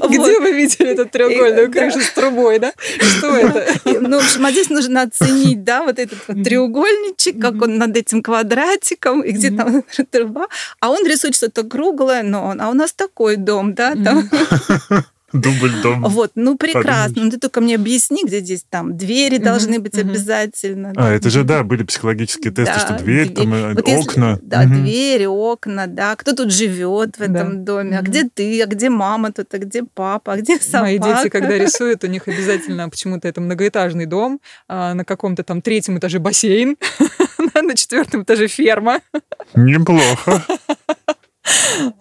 [0.09, 2.73] Где вы видели эту треугольную крышу с трубой, да?
[2.99, 3.89] Что это?
[3.89, 7.95] И, Ну, в общем, а здесь нужно оценить, да, вот этот треугольничек, как он над
[7.95, 10.47] этим квадратиком, и где там труба.
[10.79, 14.29] А он рисует что-то круглое, но он, а у нас такой дом, да, там.
[15.33, 16.03] Дубль дом.
[16.03, 16.91] Вот, ну прекрасно.
[17.09, 17.25] Подумаешь.
[17.25, 20.93] Ну ты только мне объясни, где здесь там двери Мгм, должны быть обязательно.
[20.95, 24.39] А, это же, да, были психологические тесты, Да, что дверь, там, э, Вот если- окна.
[24.41, 24.83] да, Мгм.
[24.83, 26.15] двери, окна, да.
[26.15, 27.25] Кто тут живет в Да.
[27.25, 27.99] этом доме?
[27.99, 28.61] А где ты?
[28.61, 29.53] А где мама тут?
[29.53, 30.33] А где папа?
[30.33, 30.83] А где собака?
[30.85, 35.61] Мои дети, когда рисуют, у них обязательно почему-то это многоэтажный дом, а на каком-то там
[35.61, 36.77] третьем этаже бассейн,
[37.61, 39.01] на четвертом этаже ферма.
[39.55, 40.45] Неплохо.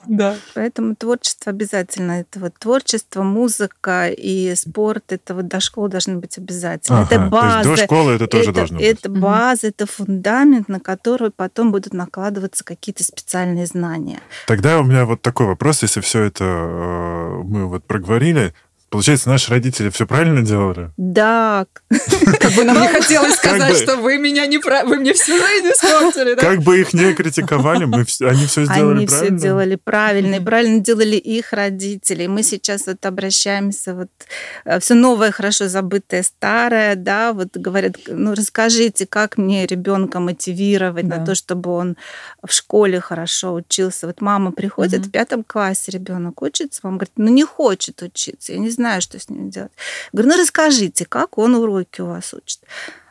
[0.07, 0.37] Да.
[0.55, 2.21] Поэтому творчество обязательно.
[2.21, 7.07] Это вот творчество, музыка и спорт, это вот до школы должны быть обязательно.
[7.11, 7.71] это Ага, то есть база.
[7.71, 8.87] до школы это тоже это, должно быть.
[8.87, 14.21] это база, это фундамент, на который потом будут накладываться какие-то специальные знания.
[14.47, 18.55] Тогда у меня вот такой вопрос, если все это э, мы вот проговорили,
[18.97, 20.91] получается, наши родители все правильно делали?
[20.97, 21.67] Да,
[22.41, 25.67] Как бы нам не хотелось Как сказать, что вы меня не вы мне всю жизнь
[25.67, 26.35] испортили?
[26.35, 29.39] Как бы их не критиковали, мы они все сделали они правильно.
[29.39, 32.27] все делали правильно, и правильно делали их родители.
[32.27, 39.07] Мы сейчас вот обращаемся, вот все новое, хорошо забытое, старое, да, вот говорят, ну расскажите,
[39.07, 41.97] как мне ребенка мотивировать на то, чтобы он
[42.43, 44.07] в школе хорошо учился.
[44.07, 48.59] Вот мама приходит в пятом классе, ребенок учится, мама говорит, ну не хочет учиться, я
[48.59, 49.73] не знаю, что с ним делать.
[50.13, 52.61] Говорю, ну расскажите, как он уроки у вас учит.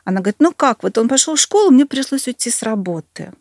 [0.04, 3.32] Она говорит, ну как, вот он пошел в школу, мне пришлось уйти с работы.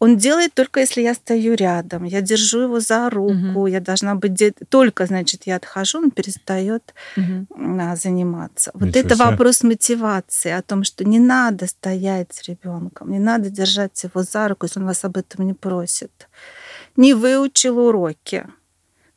[0.00, 4.32] Он делает только если я стою рядом, я держу его за руку, я должна быть
[4.32, 8.70] где только, значит, я отхожу, он перестает а, заниматься.
[8.74, 9.24] Вот Ничего это себе.
[9.24, 14.46] вопрос мотивации, о том, что не надо стоять с ребенком, не надо держать его за
[14.48, 16.28] руку, если он вас об этом не просит.
[16.96, 18.46] Не выучил уроки.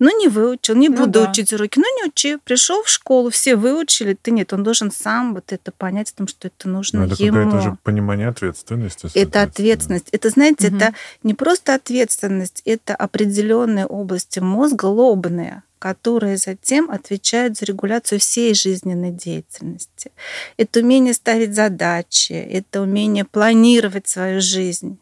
[0.04, 1.30] Ну, не выучил, не Ну буду да.
[1.30, 1.78] учить уроки.
[1.78, 2.38] Ну, не учи.
[2.44, 4.52] Пришел в школу, все выучили, ты нет.
[4.52, 7.38] Он должен сам вот это понять, о том, что это нужно Ну, это ему.
[7.38, 9.10] какое-то уже понимание ответственности.
[9.14, 10.08] Это ответственность.
[10.12, 10.78] Это, знаете, Мгм.
[10.78, 18.56] это не просто ответственность, это определенные области мозга лобные, которые затем отвечают за регуляцию всей
[18.56, 20.12] жизненной деятельности.
[20.58, 24.98] Это умение ставить задачи, это умение планировать свою жизнь.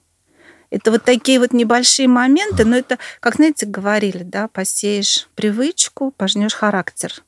[0.71, 6.53] Это вот такие вот небольшие моменты, но это, как, знаете, говорили, да, посеешь привычку, пожнешь
[6.53, 7.23] характер.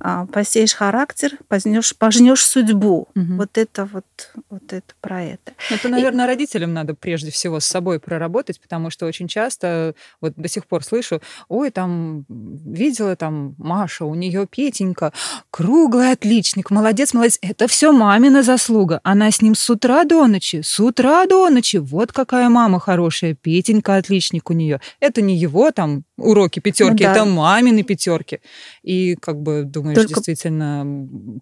[0.00, 3.08] А, посеешь характер, познешь, пожнешь судьбу.
[3.14, 3.36] Мгм.
[3.38, 4.04] Вот это вот,
[4.50, 5.52] вот это про это.
[5.70, 10.48] Это, наверное, родителям надо прежде всего с собой проработать, потому что очень часто, вот до
[10.48, 15.12] сих пор слышу, ой, там видела там Маша, у нее Петенька,
[15.50, 17.38] круглый отличник, молодец, молодец.
[17.42, 19.00] Это все мамина заслуга.
[19.02, 21.78] Она с ним с утра до ночи, с утра до ночи.
[21.78, 24.80] Вот какая мама хорошая, Петенька отличник у нее.
[25.00, 27.12] Это не его там уроки пятерки, Ну да.
[27.12, 28.40] это мамины пятерки.
[28.82, 30.86] И как бы думаешь, Только- действительно,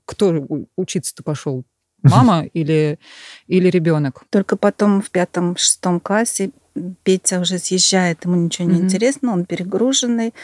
[0.05, 1.65] кто учиться-то пошел?
[2.03, 2.99] Мама или,
[3.47, 4.25] или ребенок?
[4.31, 6.51] Только потом в пятом-шестом классе
[7.05, 8.85] Петя уже съезжает, ему ничего не Мгм.
[8.85, 10.35] интересно, он перегруженный,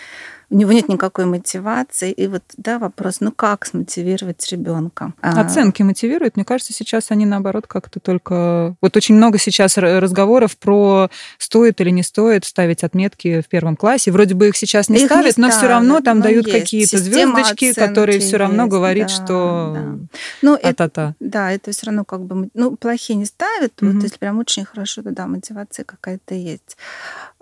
[0.52, 2.12] у него нет никакой мотивации.
[2.12, 5.14] И вот, да, вопрос, ну как смотивировать ребенка?
[5.22, 6.36] Оценки мотивируют.
[6.36, 8.76] Мне кажется, сейчас они наоборот как-то только...
[8.82, 14.12] Вот очень много сейчас разговоров про стоит или не стоит ставить отметки в первом классе.
[14.12, 16.46] Вроде бы их сейчас не Их не ставят, но все равно ставят, там но дают
[16.46, 19.98] какие-то звездочки, которые все равно есть, говорит, да, что да.
[20.42, 23.94] Ну, это, да, это все равно как бы, ну, плохие не ставят, Мгм.
[23.94, 26.76] вот если прям очень хорошо, то да, мотивация какая-то есть.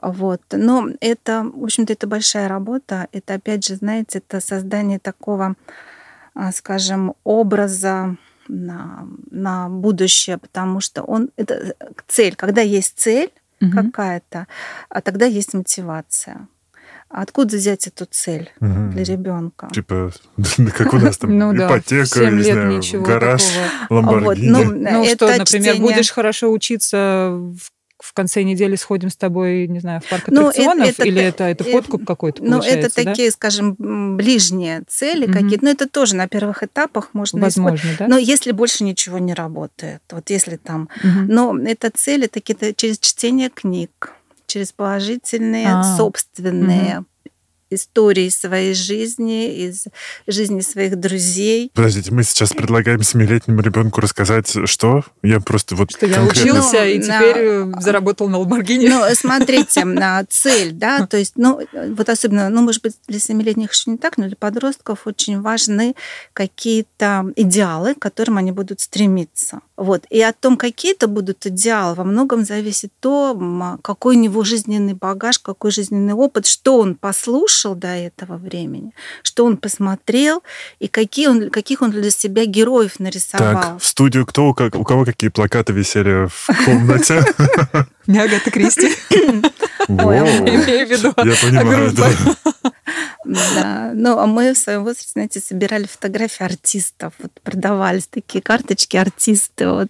[0.01, 0.40] Вот.
[0.53, 3.00] Но это, в общем-то, это большая работа.
[3.13, 5.55] Это, опять же, знаете, это создание такого,
[6.35, 8.17] а, скажем, образа
[8.49, 11.75] на, на будущее, потому что он это
[12.09, 12.35] цель.
[12.37, 13.91] Когда есть цель Мгм.
[13.93, 14.47] какая-то,
[14.89, 16.49] а тогда есть мотивация.
[17.11, 18.93] А Откуда взять эту цель Мгм.
[18.93, 19.69] для ребенка?
[19.73, 20.13] Типа,
[20.77, 24.01] как у нас там Ну да, ипотека, семь не лет знаю, ничего гараж, такого.
[24.01, 24.49] Ламборгини.
[24.51, 27.59] ну, Ну это что, например, чтение- будешь хорошо учиться в
[28.03, 31.23] в конце недели сходим с тобой, не знаю, в парк Ну, это- аттракционов, это- или
[31.23, 33.05] это, это э, подкуп какой-то Ну, это да?
[33.05, 33.75] такие, скажем,
[34.17, 35.33] ближние цели Мгм.
[35.35, 35.65] какие-то.
[35.65, 37.81] Но это тоже на первых этапах можно использовать.
[37.83, 38.09] Возможно, да?
[38.09, 40.89] Но если больше ничего не работает, вот если там...
[41.03, 41.27] Мгм.
[41.29, 44.13] Но это цели такие через чтение книг,
[44.47, 45.97] через положительные, А.
[45.97, 47.05] собственные
[47.71, 49.85] истории своей жизни, из
[50.27, 51.71] жизни своих друзей.
[51.75, 55.03] Подождите, мы сейчас предлагаем семилетнему ребенку рассказать, что?
[55.23, 58.89] Я просто вот Что я конкретно- учился Ну, и на- теперь э, заработал на Ламборгини.
[58.89, 61.61] Ну, смотрите, на цель, да, то есть, ну,
[61.97, 65.95] вот особенно, ну, может быть, для семилетних еще не так, но для подростков очень важны
[66.33, 69.61] какие-то идеалы, к которым они будут стремиться.
[69.77, 70.05] Вот.
[70.11, 74.95] И о том, какие это будут идеалы, во многом зависит то, какой у него жизненный
[74.95, 78.92] багаж, какой жизненный опыт, что он послушал до этого времени,
[79.23, 80.42] что он посмотрел
[80.79, 83.62] и какие он, каких он для себя героев нарисовал.
[83.62, 87.25] Так, в студию кто, у как- у кого какие плакаты висели в комнате?
[88.09, 88.88] Агата Кристи,
[89.88, 91.14] имею в виду.
[91.18, 92.09] Я понимаю, да.
[93.25, 93.92] Да.
[93.94, 97.12] Ну, а мы в своем возрасте, знаете, собирали фотографии артистов.
[97.18, 99.68] Вот продавались такие карточки артисты.
[99.68, 99.88] Вот.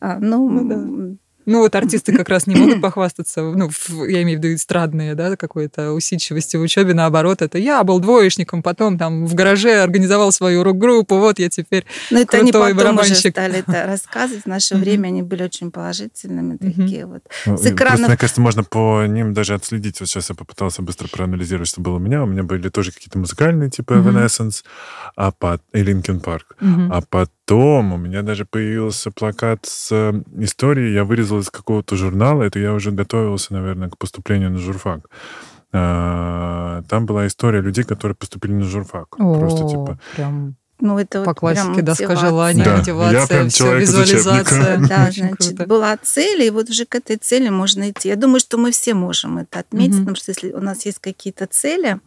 [0.00, 1.16] А, Ну, Ну да.
[1.46, 5.14] Ну вот артисты как раз не могут похвастаться, ну, в- я имею в виду эстрадные,
[5.14, 10.32] да, какой-то усидчивости в учебе, наоборот, это я был двоечником, потом там в гараже организовал
[10.32, 13.32] свою рок-группу, вот я теперь Но это они потом уже барабанщик.
[13.32, 14.44] стали это рассказывать.
[14.44, 17.22] В наше время они были очень положительными такие вот.
[17.46, 20.00] Ну, С и Просто, экранов- мне кажется, можно по ним даже отследить.
[20.00, 22.22] Вот сейчас я попытался быстро проанализировать, что было у меня.
[22.22, 23.94] У меня были тоже какие-то музыкальные, типа.
[23.94, 24.64] Evanescence
[25.16, 25.60] а по...
[25.72, 26.42] и Linkin Park.
[26.90, 27.02] А
[27.46, 30.94] потом у меня даже появился плакат с э, историей.
[30.94, 32.42] Я вырезал из какого-то журнала.
[32.42, 35.08] Это я уже готовился, наверное, к поступлению на журфак.
[35.72, 39.16] А, Там была история людей, которые поступили на журфак.
[39.16, 39.98] Просто О, типа...
[40.16, 42.28] прям Ну, это по вот прям классике доска мотивация.
[42.28, 44.78] желаний, Да, я мотивация, прям все, визуализация.
[44.78, 45.66] Да, значит, круто.
[45.66, 48.08] была цель, и вот уже к этой цели можно идти.
[48.08, 51.46] Я думаю, что мы все можем это отметить, потому что если у нас есть какие-то
[51.46, 51.98] цели,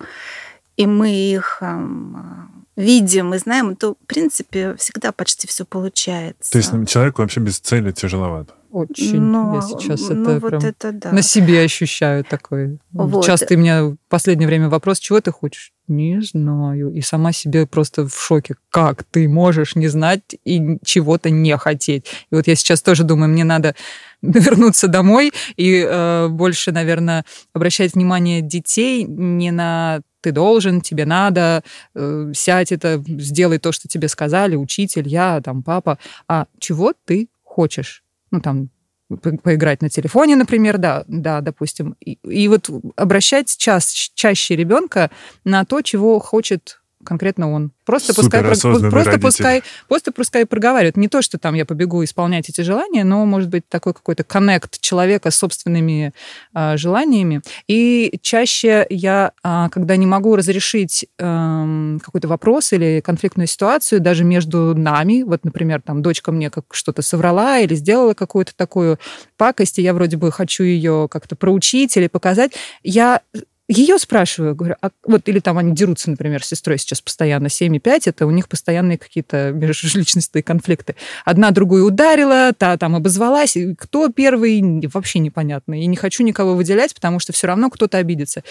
[0.77, 6.51] и мы их эм, видим и знаем, то, в принципе, всегда почти все получается.
[6.51, 8.53] То есть человеку вообще без цели тяжеловато.
[8.71, 9.21] Очень.
[9.21, 11.11] Но, я сейчас ну, это вот прям это да.
[11.11, 12.79] на себе ощущаю такой.
[12.91, 13.25] Вот.
[13.25, 15.71] Часто у меня в последнее время вопрос, чего ты хочешь?
[15.87, 16.91] Не знаю.
[16.91, 18.55] И сама себе просто в шоке.
[18.69, 22.05] Как ты можешь не знать и чего-то не хотеть?
[22.29, 23.73] И вот я сейчас тоже думаю, мне надо
[24.21, 31.63] вернуться домой и э, больше, наверное, обращать внимание детей не на ты должен, тебе надо,
[31.95, 37.29] э, сядь это, сделай то, что тебе сказали, учитель, я, там, папа, а чего ты
[37.43, 38.03] хочешь?
[38.31, 38.69] Ну, там,
[39.09, 41.95] по- поиграть на телефоне, например, да, да, допустим.
[41.99, 45.11] И, и вот обращать час, чаще ребенка
[45.43, 47.71] на то, чего хочет конкретно он.
[47.85, 49.21] Просто пускай, про- просто родитель.
[49.21, 50.97] пускай, просто пускай проговаривает.
[50.97, 54.79] Не то, что там я побегу исполнять эти желания, но может быть такой какой-то коннект
[54.81, 56.13] человека с собственными
[56.53, 57.41] а, желаниями.
[57.67, 64.23] И чаще я, а, когда не могу разрешить эм, какой-то вопрос или конфликтную ситуацию даже
[64.25, 68.99] между нами, вот, например, там дочка мне как что-то соврала или сделала какую-то такую
[69.37, 72.51] пакость, и я вроде бы хочу ее как-то проучить или показать,
[72.83, 73.21] я
[73.67, 78.01] ее спрашиваю, говорю, а вот или там они дерутся, например, с сестрой сейчас постоянно 7,5,
[78.05, 80.95] это у них постоянные какие-то межличностные конфликты.
[81.25, 85.81] Одна другую ударила, та там обозвалась, и кто первый, вообще непонятно.
[85.81, 88.43] И не хочу никого выделять, потому что все равно кто-то обидится.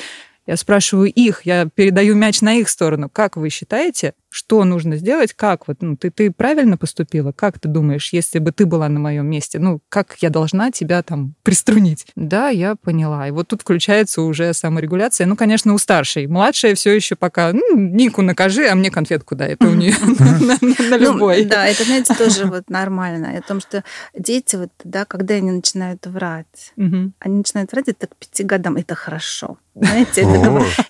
[0.46, 3.08] Я спрашиваю их, я передаю мяч на их сторону.
[3.10, 5.32] Как вы считаете, что нужно сделать?
[5.32, 7.32] Как вот, ну, ты, ты правильно поступила?
[7.32, 9.58] Как ты думаешь, если бы ты была на моем месте?
[9.58, 12.06] Ну, как я должна тебя там приструнить?
[12.16, 13.26] Да, я поняла.
[13.26, 15.26] И вот тут включается уже саморегуляция.
[15.26, 16.26] Ну, конечно, у старшей.
[16.26, 19.52] Младшая все еще пока, ну, Нику накажи, а мне конфетку дай.
[19.52, 21.46] Это у нее на ну, любой.
[21.46, 23.38] Да, это, знаете, тоже вот нормально.
[23.38, 23.84] О том, что
[24.14, 28.94] дети вот, да, когда они начинают врать, они начинают врать это к пяти годам, это
[28.94, 29.56] хорошо.
[29.74, 30.22] Знаете,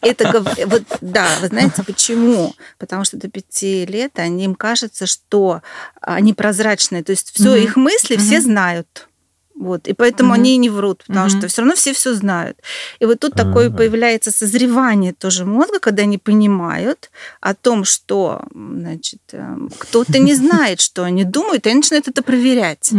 [0.00, 2.54] это, это вот, да, вы знаете почему?
[2.78, 5.60] Потому что до пяти лет они, им кажется, что
[6.00, 7.64] они прозрачные, то есть все mm-hmm.
[7.64, 8.20] их мысли mm-hmm.
[8.20, 9.08] все знают.
[9.54, 10.38] Вот, и поэтому mm-hmm.
[10.38, 11.38] они не врут, потому mm-hmm.
[11.38, 12.58] что все равно все все знают.
[12.98, 17.10] И вот тут такое появляется созревание тоже мозга, когда они понимают
[17.40, 22.22] о том, что значит, эм, кто-то не знает, что они думают, и они начинают это
[22.22, 22.92] проверять.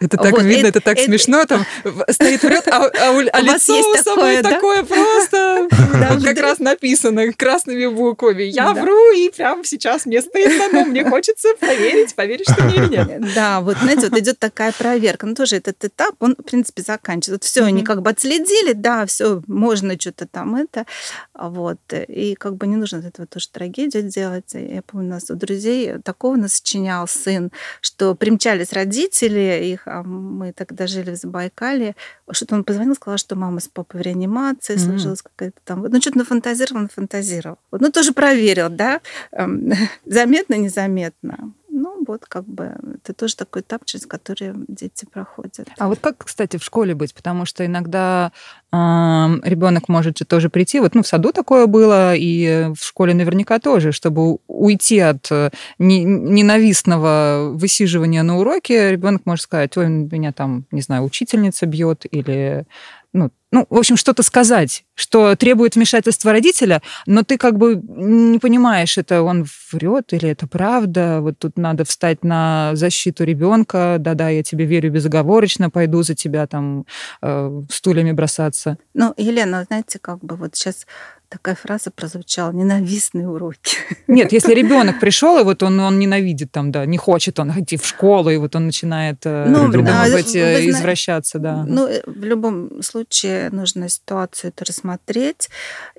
[0.00, 1.66] Это так вот, видно, это, это так это, смешно, там
[2.08, 4.50] стоит врет, а, а, у, а лицо у самой да?
[4.50, 5.68] такое просто,
[6.24, 8.44] как раз написано красными буквами.
[8.44, 12.88] Я вру, и прямо сейчас мне стыдно, но мне хочется проверить, поверить, что мне или
[12.88, 13.34] нет.
[13.34, 15.26] Да, вот, знаете, вот идет такая проверка.
[15.26, 17.48] Ну, тоже этот этап, он, в принципе, заканчивается.
[17.48, 20.86] Все, они как бы отследили, да, все, можно что-то там это,
[21.34, 21.78] вот.
[22.08, 24.50] И как бы не нужно этого тоже трагедию делать.
[24.52, 30.02] Я помню, у нас у друзей такого нас сочинял сын, что примчались родители, их а
[30.02, 31.94] мы тогда жили в Забайкале,
[32.30, 34.86] что-то он позвонил, сказал, что мама с папой в реанимации, mm-hmm.
[34.86, 35.82] сложилась какая-то там...
[35.82, 37.58] Ну, что-то нафантазировал, нафантазировал.
[37.70, 39.00] Вот, ну, тоже проверил, да,
[39.32, 39.72] эм,
[40.06, 41.52] заметно, незаметно.
[42.08, 45.68] Вот как бы это тоже такой этап, через который дети проходят.
[45.78, 47.14] А вот как, кстати, в школе быть?
[47.14, 48.32] Потому что иногда
[48.72, 50.80] э, ребенок может же тоже прийти.
[50.80, 55.50] Вот, ну, в саду такое было, и в школе наверняка тоже, чтобы уйти от э,
[55.78, 62.66] ненавистного высиживания на уроке, ребенок может сказать, ой, меня там, не знаю, учительница бьет или
[63.12, 68.38] ну, ну, в общем, что-то сказать, что требует вмешательства родителя, но ты как бы не
[68.38, 71.20] понимаешь, это он врет или это правда.
[71.22, 73.96] Вот тут надо встать на защиту ребенка.
[73.98, 76.84] Да-да, я тебе верю безоговорочно, пойду за тебя там
[77.22, 78.76] э, стульями бросаться.
[78.92, 80.86] Ну, Елена, знаете, как бы вот сейчас
[81.28, 83.76] такая фраза прозвучала ненавистные уроки.
[84.06, 87.76] Нет, если ребенок пришел, и вот он, он ненавидит там, да, не хочет он идти
[87.76, 91.64] в школу, и вот он начинает э, ну, придумывать, а, извращаться, да.
[91.66, 95.50] Ну, э, в любом случае нужно ситуацию это рассмотреть,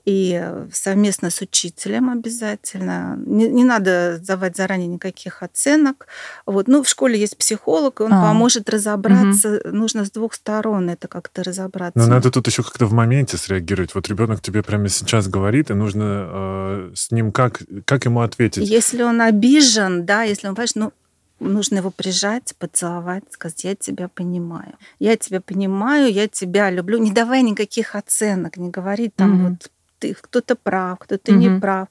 [0.06, 3.20] и совместно с учителем обязательно.
[3.26, 6.08] Не, не надо давать заранее никаких оценок.
[6.46, 6.68] Вот.
[6.68, 8.22] Ну, в школе есть психолог, и он а.
[8.22, 9.62] поможет разобраться.
[9.64, 9.76] Угу.
[9.76, 12.00] Нужно с двух сторон это как-то разобраться.
[12.00, 13.94] Но надо тут еще как-то в моменте среагировать.
[13.94, 18.68] Вот ребенок тебе прямо сейчас говорит, и нужно э, с ним как, как ему ответить?
[18.70, 20.92] Если он обижен, да, если он, понимаешь, ну,
[21.40, 24.74] нужно его прижать, поцеловать, сказать, я тебя понимаю.
[25.00, 26.98] Я тебя понимаю, я тебя люблю.
[26.98, 29.50] Не давай никаких оценок, не говори там mm-hmm.
[29.50, 31.54] вот ты, кто-то прав, кто-то mm-hmm.
[31.56, 31.88] не прав.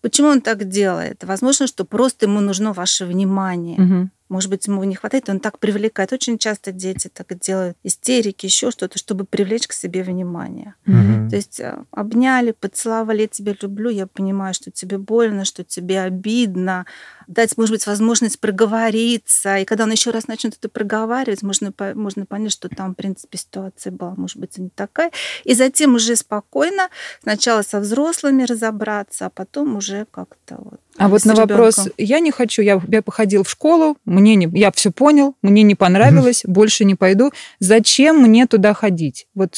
[0.00, 1.24] Почему он так делает?
[1.24, 3.78] Возможно, что просто ему нужно ваше внимание.
[3.78, 4.08] Mm-hmm.
[4.30, 6.12] Может быть, ему не хватает, он так привлекает.
[6.12, 10.74] Очень часто дети так делают истерики, еще что-то, чтобы привлечь к себе внимание.
[10.86, 11.30] Mm-hmm.
[11.30, 16.00] То есть э, обняли, поцеловали, я тебя люблю, я понимаю, что тебе больно, что тебе
[16.00, 16.86] обидно,
[17.26, 19.58] дать, может быть, возможность проговориться.
[19.58, 23.36] И когда он еще раз начнет это проговаривать, можно, можно понять, что там, в принципе,
[23.36, 25.10] ситуация была, может быть, не такая.
[25.42, 26.88] И затем уже спокойно
[27.22, 31.56] сначала со взрослыми разобраться, а потом уже как-то вот а вот на ребенком.
[31.56, 35.62] вопрос, я не хочу, я, я походил в школу, мне не, я все понял, мне
[35.62, 37.32] не понравилось, mm больше не пойду.
[37.58, 39.26] Зачем мне туда ходить?
[39.34, 39.56] Вот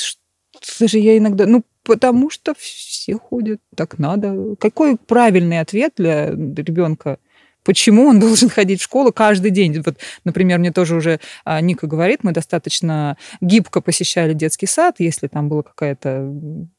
[0.60, 4.54] слушай, я иногда, ну потому что все ходят, так надо.
[4.60, 7.18] Какой правильный ответ для ребенка?
[7.64, 9.82] Почему он должен ходить в школу каждый день?
[9.84, 15.28] Вот, например, мне тоже уже а, Ника говорит, мы достаточно гибко посещали детский сад, если
[15.28, 16.32] там была какая-то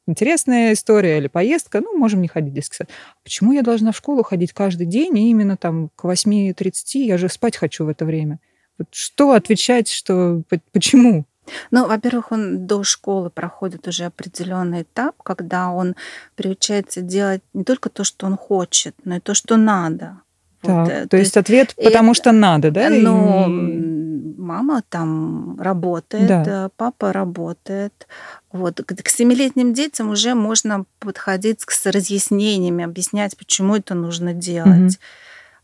[0.07, 2.89] интересная история или поездка, ну, можем не ходить в детский сад.
[3.23, 7.29] Почему я должна в школу ходить каждый день, и именно там к 8.30 я же
[7.29, 8.39] спать хочу в это время?
[8.77, 11.25] Вот что отвечать, что почему?
[11.71, 15.95] Ну, во-первых, он до школы проходит уже определенный этап, когда он
[16.35, 20.21] приучается делать не только то, что он хочет, но и то, что надо.
[20.63, 22.89] Так, вот, э, то, то есть ответ потому и, что надо, да?
[22.89, 24.35] Но и...
[24.37, 26.43] мама там работает, да.
[26.47, 28.07] Э, папа работает.
[28.51, 34.97] Вот к семилетним детям уже можно подходить с разъяснениями, объяснять, почему это нужно делать.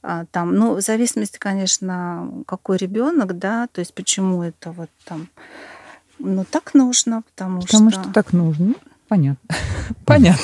[0.04, 0.26] Угу.
[0.32, 5.28] Там, ну, в зависимости, конечно, какой ребенок, да, то есть почему это вот там,
[6.20, 8.00] ну так нужно, потому, потому что...
[8.00, 8.76] Потому что так нужно.
[9.10, 9.56] Понятно.
[10.06, 10.43] Понятно.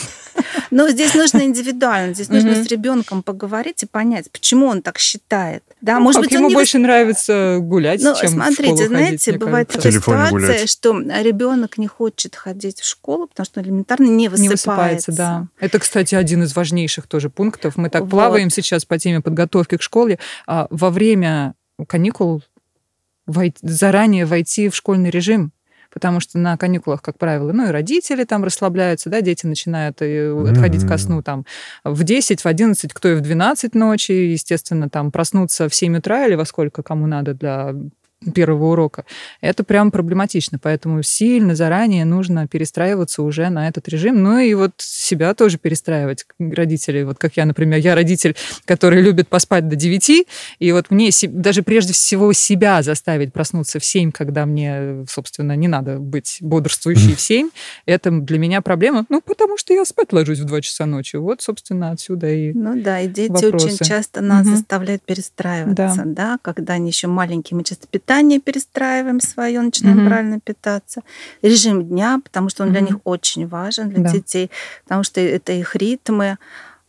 [0.71, 5.63] Но здесь нужно индивидуально, здесь нужно с ребенком поговорить и понять, почему он так считает.
[5.81, 9.39] Да, ну, может быть, ему больше нравится гулять, ну, чем смотрите, в школу знаете, ходить,
[9.39, 14.43] бывает такая ситуация, что ребенок не хочет ходить в школу, потому что элементарно не высыпается.
[14.43, 15.47] Не высыпается, да.
[15.59, 17.77] Это, кстати, один из важнейших тоже пунктов.
[17.77, 18.11] Мы так вот.
[18.11, 20.19] плаваем сейчас по теме подготовки к школе.
[20.47, 21.55] А во время
[21.87, 22.41] каникул
[23.61, 25.51] заранее войти в школьный режим,
[25.95, 30.29] потому что на каникулах, как правило, ну и родители там расслабляются, да, дети начинают э,
[30.51, 30.89] отходить mm-hmm.
[30.89, 31.45] ко сну там
[31.85, 36.27] в 10, в 11, кто и в 12 ночи, естественно, там проснуться в 7 утра
[36.27, 37.73] или во сколько кому надо для
[38.33, 39.05] первого урока.
[39.41, 44.23] Это прям проблематично, поэтому сильно заранее нужно перестраиваться уже на этот режим.
[44.23, 47.03] Ну и вот себя тоже перестраивать, родители.
[47.03, 48.35] Вот как я, например, я родитель,
[48.65, 50.25] который любит поспать до 9,
[50.59, 55.67] и вот мне даже прежде всего себя заставить проснуться в 7, когда мне, собственно, не
[55.67, 57.49] надо быть бодрствующей в 7,
[57.85, 61.17] это для меня проблема, ну, потому что я спать ложусь в 2 часа ночи.
[61.17, 63.67] Вот, собственно, отсюда и Ну да, и дети вопросы.
[63.67, 64.55] очень часто нас угу.
[64.55, 66.15] заставляют перестраиваться, да.
[66.15, 70.07] да, когда они еще маленькие, мы часто питаем питание перестраиваем свое, начинаем mm-hmm.
[70.07, 71.01] правильно питаться.
[71.41, 72.71] Режим дня, потому что он mm-hmm.
[72.71, 74.11] для них очень важен, для да.
[74.11, 74.49] детей,
[74.83, 76.37] потому что это их ритмы.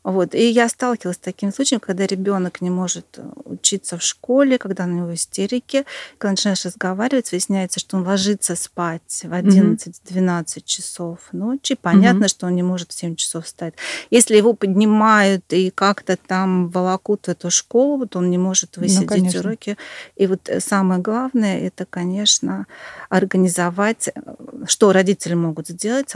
[0.06, 0.36] Вот.
[0.36, 4.86] И я сталкивалась с таким случаем, когда ребенок не может э, учиться в школе, когда
[4.86, 5.84] на него истерики,
[6.16, 11.74] когда начинаешь разговаривать, выясняется, что он ложится спать в 11-12 часов ночи.
[11.74, 12.28] Понятно, mm-hmm.
[12.28, 13.74] что он не может в 7 часов встать.
[14.10, 18.84] Если его поднимают и как-то там волокут в эту школу, вот он не может ну,
[18.84, 19.76] высидеть ну, уроки.
[20.14, 22.68] И вот э, самое главное, это, конечно,
[23.08, 24.20] организовать, э,
[24.68, 26.14] что родители могут сделать,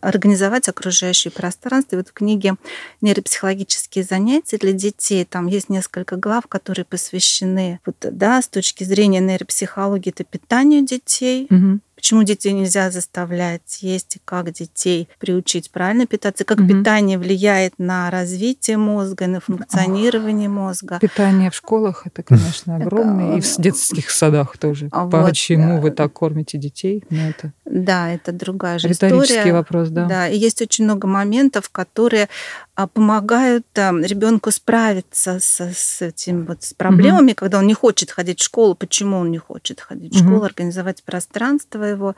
[0.00, 1.94] организовать окружающее пространство.
[1.94, 2.56] И вот в книге
[3.04, 5.24] нейропсихологические занятия для детей.
[5.24, 11.46] Там есть несколько глав, которые посвящены вот, да, с точки зрения нейропсихологии, это питанию детей,
[11.50, 16.68] угу почему детей нельзя заставлять есть и как детей приучить правильно питаться, как угу.
[16.68, 20.98] питание влияет на развитие мозга, на функционирование Ох, мозга.
[21.00, 24.90] Питание в школах это, конечно, огромное, и в детских садах тоже.
[24.92, 27.04] А вот, Почему вы так кормите детей?
[27.08, 29.52] Ну, это да, это другая же Риторический история.
[29.52, 30.04] вопрос, да.
[30.04, 32.28] Да, и есть очень много моментов, которые
[32.74, 37.36] помогают ребенку справиться с, с этими вот с проблемами, угу.
[37.36, 38.74] когда он не хочет ходить в школу.
[38.74, 40.44] Почему он не хочет ходить в школу, угу.
[40.44, 42.16] организовать пространство его.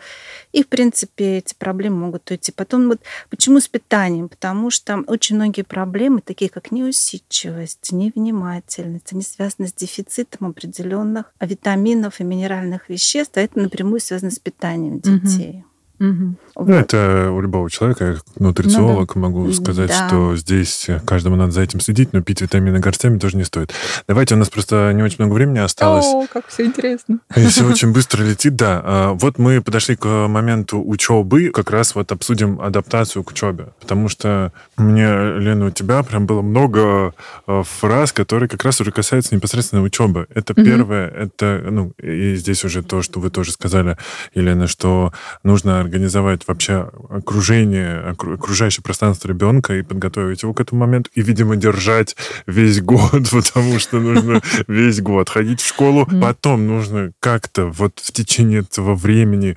[0.52, 2.52] И, в принципе, эти проблемы могут уйти.
[2.52, 4.28] Потом вот почему с питанием?
[4.28, 12.20] Потому что очень многие проблемы, такие как неусидчивость, невнимательность, они связаны с дефицитом определенных витаминов
[12.20, 15.58] и минеральных веществ, а это напрямую связано с питанием детей.
[15.58, 15.75] Угу.
[15.98, 16.36] Угу.
[16.56, 16.68] Вот.
[16.68, 19.28] Ну, это у любого человека, я как нутрициолог ну, да.
[19.28, 20.08] могу сказать, да.
[20.08, 23.72] что здесь каждому надо за этим следить, но пить витамины горстями тоже не стоит.
[24.08, 26.06] Давайте, у нас просто не очень много времени осталось.
[26.06, 27.18] О, как все интересно.
[27.34, 28.80] Если очень быстро летит, да.
[28.84, 34.08] А, вот мы подошли к моменту учебы, как раз вот обсудим адаптацию к учебе, потому
[34.08, 35.06] что мне,
[35.38, 37.14] Лена, у тебя прям было много
[37.46, 40.26] а, фраз, которые как раз уже касаются непосредственно учебы.
[40.34, 40.64] Это угу.
[40.64, 43.96] первое, это, ну, и здесь уже то, что вы тоже сказали,
[44.34, 51.10] Елена, что нужно организовать вообще окружение, окружающее пространство ребенка и подготовить его к этому моменту,
[51.14, 52.16] и, видимо, держать
[52.46, 56.06] весь год, потому что нужно весь год ходить в школу.
[56.20, 59.56] Потом нужно как-то вот в течение этого времени,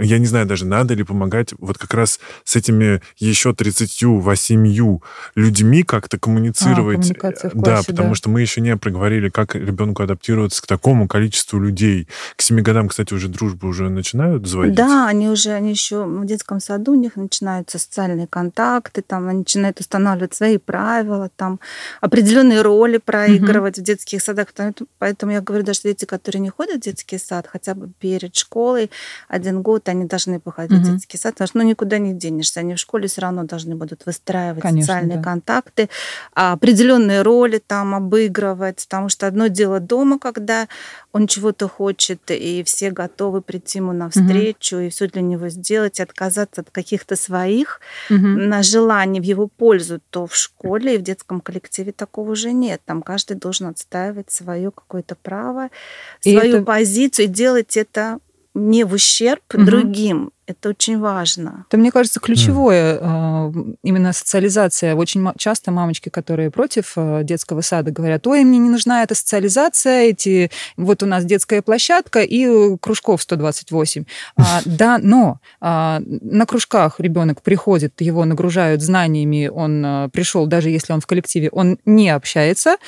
[0.00, 4.98] я не знаю даже, надо ли помогать вот как раз с этими еще 38
[5.34, 7.10] людьми как-то коммуницировать.
[7.10, 8.14] А, классе, да, потому да.
[8.14, 12.08] что мы еще не проговорили, как ребенку адаптироваться к такому количеству людей.
[12.36, 14.74] К 7 годам, кстати, уже дружбы уже начинают заводить.
[14.74, 19.40] Да, они уже они еще в детском саду, у них начинаются социальные контакты, там они
[19.40, 21.60] начинают устанавливать свои правила, там
[22.00, 23.82] определенные роли проигрывать угу.
[23.82, 24.48] в детских садах.
[24.98, 28.90] Поэтому я говорю, даже дети, которые не ходят в детский сад, хотя бы перед школой
[29.28, 30.88] один год они должны походить угу.
[30.88, 32.60] в детский сад, потому что ну, никуда не денешься.
[32.60, 35.22] Они в школе все равно должны будут выстраивать Конечно, социальные да.
[35.22, 35.88] контакты,
[36.34, 40.68] а определенные роли там обыгрывать, потому что одно дело дома, когда
[41.12, 44.84] он чего-то хочет, и все готовы прийти ему навстречу, угу.
[44.84, 48.16] и все для него сделать, отказаться от каких-то своих угу.
[48.16, 52.80] на желание в его пользу, то в школе и в детском коллективе такого уже нет.
[52.86, 55.68] Там каждый должен отстаивать свое какое-то право,
[56.20, 56.62] свою это...
[56.62, 58.18] позицию и делать это
[58.54, 59.64] не в ущерб угу.
[59.64, 60.32] другим.
[60.46, 61.66] Это очень важно.
[61.68, 63.76] Это, мне кажется, ключевое mm.
[63.84, 64.96] именно социализация.
[64.96, 70.02] Очень часто мамочки, которые против э, детского сада, говорят, ой, мне не нужна эта социализация,
[70.02, 74.04] эти вот у нас детская площадка и кружков 128.
[74.36, 80.92] А, да, но а, на кружках ребенок приходит, его нагружают знаниями, он пришел, даже если
[80.92, 82.78] он в коллективе, он не общается,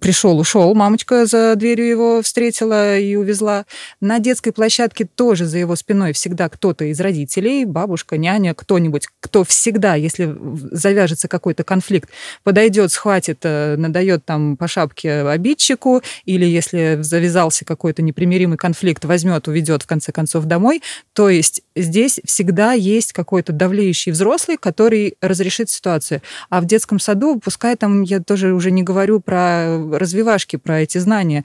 [0.00, 3.66] пришел, ушел, мамочка за дверью его встретила и увезла.
[4.00, 9.44] На детской площадке тоже за его спиной всегда кто-то из родителей, бабушка, няня, кто-нибудь, кто
[9.44, 10.36] всегда, если
[10.70, 12.10] завяжется какой-то конфликт,
[12.44, 19.48] подойдет, схватит, э, надает там по шапке обидчику, или если завязался какой-то непримиримый конфликт, возьмет,
[19.48, 20.82] уведет в конце концов домой.
[21.12, 26.22] То есть здесь всегда есть какой-то давлеющий взрослый, который разрешит ситуацию.
[26.50, 30.98] А в детском саду, пускай там, я тоже уже не говорю про развивашки, про эти
[30.98, 31.44] знания,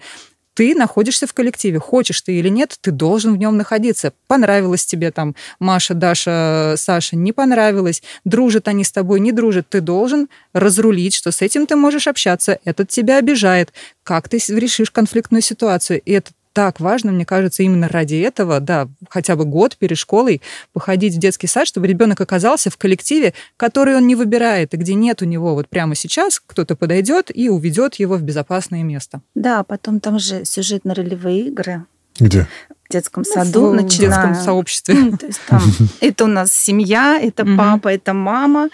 [0.53, 1.79] ты находишься в коллективе.
[1.79, 4.13] Хочешь ты или нет, ты должен в нем находиться.
[4.27, 8.03] Понравилось тебе там Маша, Даша, Саша, не понравилось.
[8.23, 9.67] Дружат они с тобой, не дружат.
[9.69, 12.59] Ты должен разрулить, что с этим ты можешь общаться.
[12.65, 13.73] Этот тебя обижает.
[14.03, 16.01] Как ты решишь конфликтную ситуацию?
[16.01, 20.41] И это так важно, мне кажется, именно ради этого, да, хотя бы год перед школой
[20.71, 24.93] походить в детский сад, чтобы ребенок оказался в коллективе, который он не выбирает, и где
[24.93, 29.21] нет у него вот прямо сейчас кто-то подойдет и уведет его в безопасное место.
[29.35, 31.85] Да, потом там же сюжетно-ролевые игры.
[32.19, 32.47] Где?
[32.93, 34.09] детском ну, саду, в начиная...
[34.09, 34.93] детском сообществе.
[34.93, 35.61] Ну, то есть там
[36.01, 38.69] это у нас семья, это папа, это мама,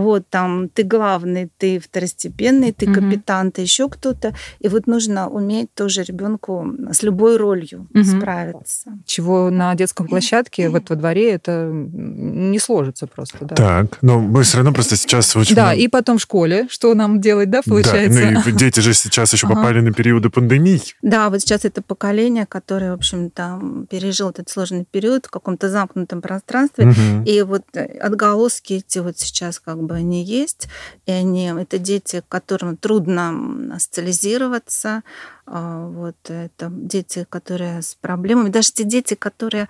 [0.00, 5.72] вот там ты главный, ты второстепенный, ты капитан, ты еще кто-то, и вот нужно уметь
[5.74, 8.92] тоже ребенку с любой ролью справиться.
[9.06, 13.38] Чего на детском площадке вот во дворе это не сложится просто.
[13.42, 13.54] Да.
[13.54, 15.54] Так, но мы все равно просто сейчас очень.
[15.54, 18.22] Да, и потом в школе что нам делать, да, получается?
[18.22, 20.80] Да, ну и дети же сейчас еще попали на периоды пандемии.
[21.02, 26.22] Да, вот сейчас это поколение, которое, в общем-то, пережил этот сложный период в каком-то замкнутом
[26.22, 26.88] пространстве.
[26.88, 27.24] Угу.
[27.26, 27.64] И вот
[28.00, 30.68] отголоски эти вот сейчас как бы они есть.
[31.06, 35.02] И они, это дети, которым трудно социализироваться.
[35.46, 38.48] А, вот это дети, которые с проблемами.
[38.48, 39.68] Даже те дети, которые,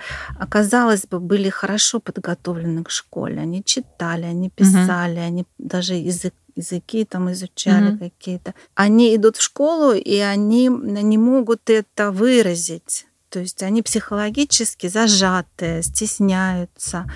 [0.48, 3.40] казалось бы, были хорошо подготовлены к школе.
[3.40, 5.26] Они читали, они писали, угу.
[5.26, 8.54] они даже язык языки там изучали mm какие-то.
[8.74, 13.06] Они идут в школу, и они не могут это выразить.
[13.28, 17.10] То есть они психологически зажатые, стесняются.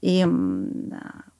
[0.00, 0.26] И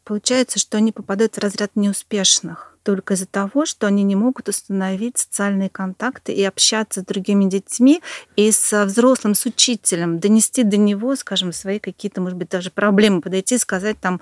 [0.05, 5.19] получается, что они попадают в разряд неуспешных только из-за того, что они не могут установить
[5.19, 8.03] социальные контакты и общаться с другими детьми
[8.37, 13.21] и с взрослым, с учителем, донести до него, скажем, свои какие-то, может быть, даже проблемы,
[13.21, 14.21] подойти и сказать там,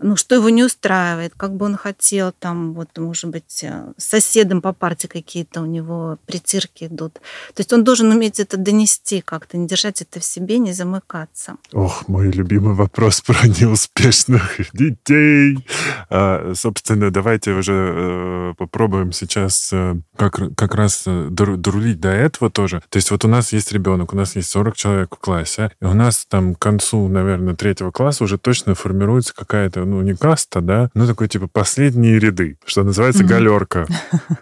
[0.00, 4.04] ну, что его не устраивает, как бы он хотел, там, вот, может быть, э, с
[4.04, 7.14] соседом по парте какие-то у него притирки идут.
[7.54, 11.56] То есть он должен уметь это донести как-то, не держать это в себе, не замыкаться.
[11.72, 15.66] Ох, мой любимый вопрос про неуспешных детей.
[16.10, 22.50] А, собственно, давайте уже Э, попробуем сейчас э, как, как раз э, дорулить до этого
[22.50, 22.82] тоже.
[22.88, 25.84] То есть вот у нас есть ребенок, у нас есть 40 человек в классе, и
[25.84, 30.60] у нас там к концу, наверное, третьего класса уже точно формируется какая-то, ну, не каста,
[30.60, 33.86] да, ну, такой типа последние ряды, что называется галерка.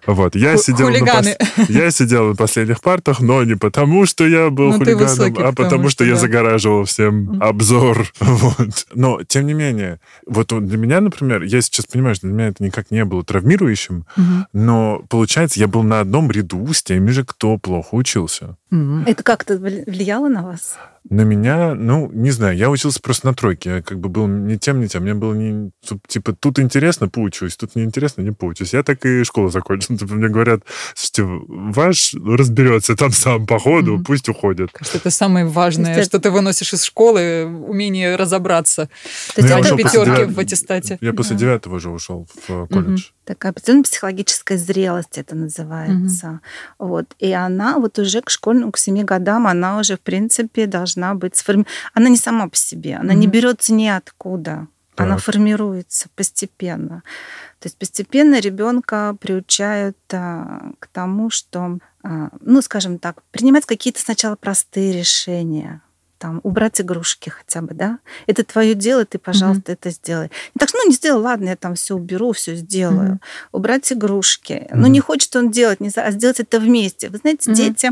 [0.06, 0.34] Вот.
[0.34, 1.22] Я сидел, на
[1.68, 5.88] я сидел на последних партах, но не потому, что я был ну, хулиганом, а потому,
[5.88, 8.06] что, я загораживал всем обзор.
[8.20, 8.86] Вот.
[8.94, 12.62] Но, тем не менее, вот для меня, например, я сейчас понимаю, что для меня это
[12.62, 14.46] никак не было травмирующим, угу.
[14.52, 18.56] но получается, я был на одном ряду с теми же, кто плохо учился.
[18.72, 19.02] Угу.
[19.06, 20.78] Это как-то влияло на вас?
[21.10, 23.70] На меня, ну, не знаю, я учился просто на тройке.
[23.70, 25.02] Я как бы был ни тем, ни тем.
[25.02, 25.72] Мне было не...
[26.06, 28.72] Типа, тут интересно, поучусь, тут неинтересно, не поучусь.
[28.72, 29.96] Я так и школу закончил.
[29.98, 30.62] Типа, мне говорят,
[30.94, 34.04] слушайте, ваш разберется там сам по ходу, mm-hmm.
[34.04, 34.70] пусть уходит.
[34.72, 38.88] Кажется, это самое важное, есть, что ты выносишь из школы, умение разобраться.
[39.34, 40.98] То есть это пятерки в аттестате.
[41.00, 43.00] Я после девятого уже ушел в колледж.
[43.00, 43.12] Mm-hmm.
[43.24, 46.26] Такая определенная психологическая зрелость это называется.
[46.26, 46.86] Mm-hmm.
[46.86, 47.06] Вот.
[47.18, 51.36] И она вот уже к школьному, к семи годам, она уже, в принципе, должна быть
[51.36, 51.74] сформирована.
[51.94, 53.16] Она не сама по себе, она mm-hmm.
[53.16, 54.68] не берется ниоткуда.
[54.94, 55.06] Так.
[55.06, 57.02] Она формируется постепенно.
[57.60, 64.00] То есть постепенно ребенка приучают а, к тому, что, а, ну, скажем так, принимать какие-то
[64.00, 65.80] сначала простые решения,
[66.22, 67.98] там, убрать игрушки хотя бы, да?
[68.28, 69.74] Это твое дело, ты, пожалуйста, mm-hmm.
[69.74, 70.30] это сделай.
[70.54, 73.14] Не так, ну, не сделал, ладно, я там все уберу, все сделаю.
[73.14, 73.48] Mm-hmm.
[73.50, 74.52] Убрать игрушки.
[74.52, 74.76] Mm-hmm.
[74.76, 77.08] Ну, не хочет он делать, не, а сделать это вместе.
[77.08, 77.54] Вы знаете, mm-hmm.
[77.54, 77.90] дети...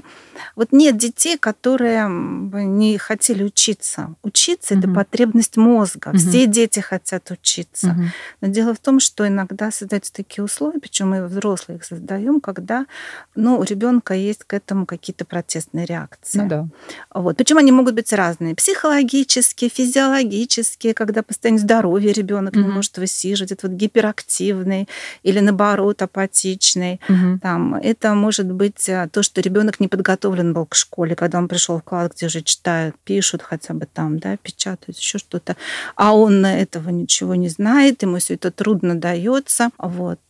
[0.55, 4.15] Вот нет детей, которые не хотели учиться.
[4.23, 6.11] Учиться mm-hmm.— это потребность мозга.
[6.11, 6.17] Mm-hmm.
[6.17, 7.89] Все дети хотят учиться.
[7.89, 8.07] Mm-hmm.
[8.43, 12.87] Но дело в том, что иногда создаются такие условия, причем мы взрослые их создаем, когда
[13.35, 16.39] ну, у ребенка есть к этому какие-то протестные реакции.
[16.39, 16.69] Ну да.
[17.13, 17.37] Вот.
[17.37, 18.55] Причем они могут быть разные.
[18.55, 22.63] Психологические, физиологические, когда постоянно здоровье ребенок mm-hmm.
[22.63, 24.89] не может высиживать, это вот гиперактивный
[25.23, 27.01] или наоборот апатичный.
[27.09, 27.39] Mm-hmm.
[27.41, 31.49] Там, это может быть а, то, что ребенок не подготовлен был к школе, когда он
[31.49, 35.57] пришел в класс, где уже читают, пишут хотя бы там, да, печатают, еще что-то.
[35.97, 39.71] А он этого ничего не знает, ему все это трудно дается.
[39.79, 40.21] Вот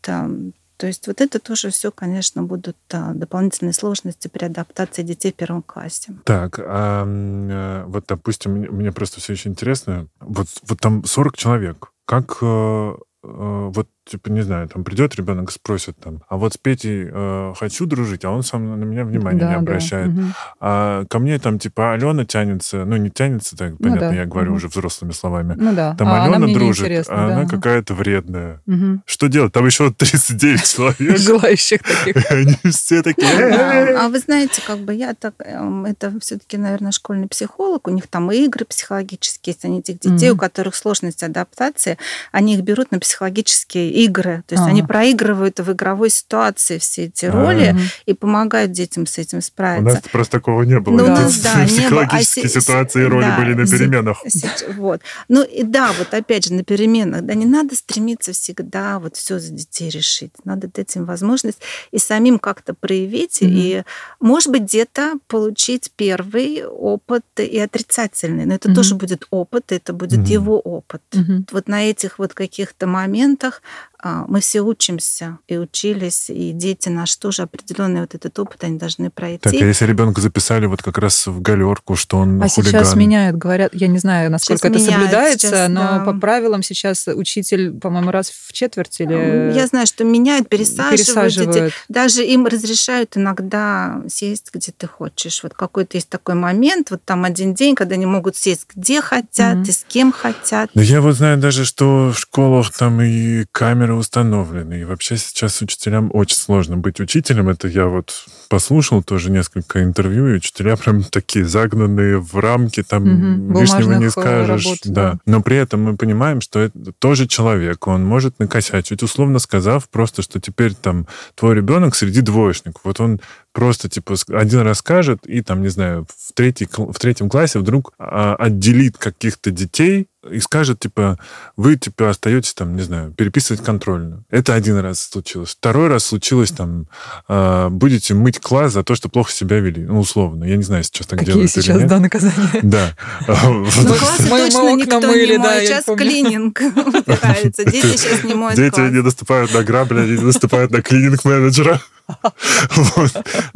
[0.80, 5.34] То есть вот это тоже все, конечно, будут а, дополнительные сложности при адаптации детей в
[5.34, 6.14] первом классе.
[6.24, 10.06] Так, а, э, вот, допустим, мне просто все очень интересно.
[10.20, 11.92] Вот, вот там 40 человек.
[12.06, 16.56] Как э, э, вот типа, не знаю, там придет ребенок, спросит там, а вот с
[16.56, 20.14] Петей э, хочу дружить, а он сам на меня внимания да, не обращает.
[20.14, 20.22] Да.
[20.22, 20.30] Угу.
[20.60, 24.14] А ко мне там, типа, Алена тянется, ну, не тянется, так, ну, понятно, да.
[24.14, 24.56] я говорю угу.
[24.56, 25.54] уже взрослыми словами.
[25.56, 25.94] Ну да.
[25.96, 27.36] Там а Алена дружит, а да.
[27.36, 28.60] она какая-то вредная.
[28.66, 29.02] Угу.
[29.04, 29.52] Что делать?
[29.52, 31.18] Там еще 39 человек.
[31.18, 32.30] Желающих таких.
[32.30, 33.28] Они все такие...
[33.30, 35.34] А вы знаете, как бы я так...
[35.38, 37.86] Эм, это все-таки, наверное, школьный психолог.
[37.86, 39.64] У них там игры психологические есть.
[39.64, 41.98] Они этих детей, у которых сложность адаптации,
[42.32, 44.42] они их берут на психологические игры.
[44.46, 44.70] То есть ага.
[44.70, 47.80] они проигрывают в игровой ситуации все эти роли ага.
[48.06, 49.90] и помогают детям с этим справиться.
[49.90, 50.96] У нас просто такого не было.
[50.96, 51.20] Ну, да.
[51.22, 52.56] нас, да, Психологические не было.
[52.56, 54.22] А ситуации и роли да, были на переменах.
[54.76, 55.00] Вот.
[55.28, 57.22] Ну и да, вот опять же, на переменах.
[57.22, 60.32] Да, не надо стремиться всегда вот все за детей решить.
[60.44, 63.42] Надо дать им возможность и самим как-то проявить.
[63.42, 63.48] Mm-hmm.
[63.50, 63.82] И,
[64.20, 68.46] может быть, где-то получить первый опыт и отрицательный.
[68.46, 68.74] Но это mm-hmm.
[68.74, 70.32] тоже будет опыт, это будет mm-hmm.
[70.32, 71.02] его опыт.
[71.10, 71.48] Mm-hmm.
[71.52, 77.18] Вот на этих вот каких-то моментах а, мы все учимся и учились, и дети наши
[77.18, 79.40] тоже определенный вот этот опыт они должны пройти.
[79.42, 82.84] Так, а если ребенка записали вот как раз в галерку, что он а хулиган?
[82.84, 86.04] сейчас меняют, говорят, я не знаю, насколько сейчас это меняют, соблюдается, сейчас, но да.
[86.04, 89.52] по правилам сейчас учитель, по-моему, раз в четверть или...
[89.54, 91.00] Я знаю, что меняют, пересаживают.
[91.00, 91.74] пересаживают.
[91.88, 95.42] Даже им разрешают иногда сесть, где ты хочешь.
[95.42, 99.58] Вот какой-то есть такой момент, вот там один день, когда они могут сесть где хотят
[99.58, 99.68] mm-hmm.
[99.68, 100.70] и с кем хотят.
[100.74, 104.80] Да я вот знаю даже, что в школах там и камеры камеры установлены.
[104.80, 107.48] И вообще сейчас учителям очень сложно быть учителем.
[107.48, 113.02] Это я вот послушал тоже несколько интервью, и учителя прям такие загнанные в рамки, там
[113.02, 113.60] угу.
[113.60, 114.64] лишнего не скажешь.
[114.64, 115.12] Работ, да.
[115.12, 115.18] да.
[115.26, 120.22] Но при этом мы понимаем, что это тоже человек, он может накосячить, условно сказав просто,
[120.22, 122.82] что теперь там твой ребенок среди двоечников.
[122.84, 123.20] Вот он
[123.52, 127.92] просто типа один раз скажет, и там, не знаю, в, третий, в третьем классе вдруг
[127.98, 131.18] а, отделит каких-то детей и скажет, типа,
[131.56, 134.24] вы, типа, остаетесь там, не знаю, переписывать контрольную.
[134.30, 135.50] Это один раз случилось.
[135.50, 136.88] Второй раз случилось там,
[137.28, 139.82] э, будете мыть класс за то, что плохо себя вели.
[139.82, 140.44] Ну, условно.
[140.44, 142.34] Я не знаю, сейчас так Какие делают сейчас, да, наказания?
[142.62, 142.94] Да.
[143.26, 145.66] Ну, классы точно никто не моет.
[145.66, 147.64] Сейчас клининг убирается.
[147.64, 151.80] Дети сейчас не моют Дети не наступают на грабли, они наступают на клининг-менеджера.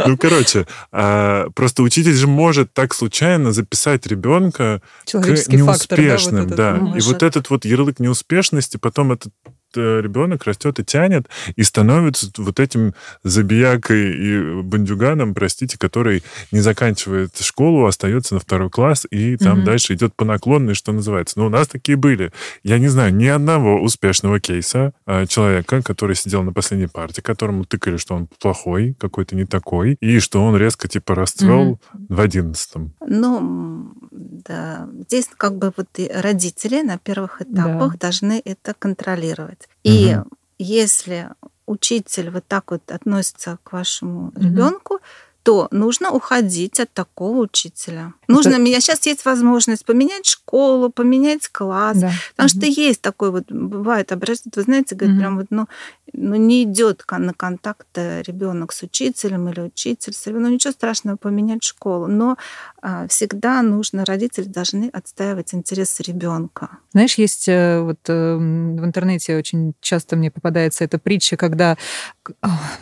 [0.06, 6.48] Ну, короче, а, просто учитель же может так случайно записать ребенка к неуспешным.
[6.48, 9.32] да, И вот этот вот ярлык неуспешности, потом этот
[9.76, 16.22] ребенок растет и тянет, и становится вот этим забиякой и бандюганом, простите, который
[16.52, 19.66] не заканчивает школу, остается на второй класс, и там угу.
[19.66, 21.38] дальше идет по наклонной, что называется.
[21.38, 22.32] Но у нас такие были.
[22.62, 27.64] Я не знаю ни одного успешного кейса а, человека, который сидел на последней партии, которому
[27.64, 31.80] тыкали, что он плохой, какой-то не такой, и что он резко типа расцвел угу.
[32.08, 32.92] в одиннадцатом.
[33.06, 34.88] Ну, да.
[35.08, 37.98] Здесь как бы вот и родители на первых этапах да.
[37.98, 39.63] должны это контролировать.
[39.82, 40.28] И угу.
[40.58, 41.30] если
[41.66, 44.40] учитель вот так вот относится к вашему угу.
[44.40, 44.98] ребенку,
[45.44, 48.14] то нужно уходить от такого учителя.
[48.28, 48.58] Нужно, Это...
[48.60, 52.12] у меня сейчас есть возможность поменять школу, поменять класс, да.
[52.34, 52.58] потому угу.
[52.58, 55.20] что есть такой вот, бывает, обращают, вы знаете, говорят, угу.
[55.20, 55.68] прям вот, ну,
[56.16, 60.44] ну, не идет на контакт э, ребенок с учителем или учитель с ребенком.
[60.44, 62.06] Ну, ничего страшного поменять школу.
[62.06, 62.36] Но
[62.82, 66.68] а, всегда нужно, родители должны отстаивать интересы ребенка.
[66.92, 71.76] Знаешь, есть э, вот э, в интернете очень часто мне попадается эта притча, когда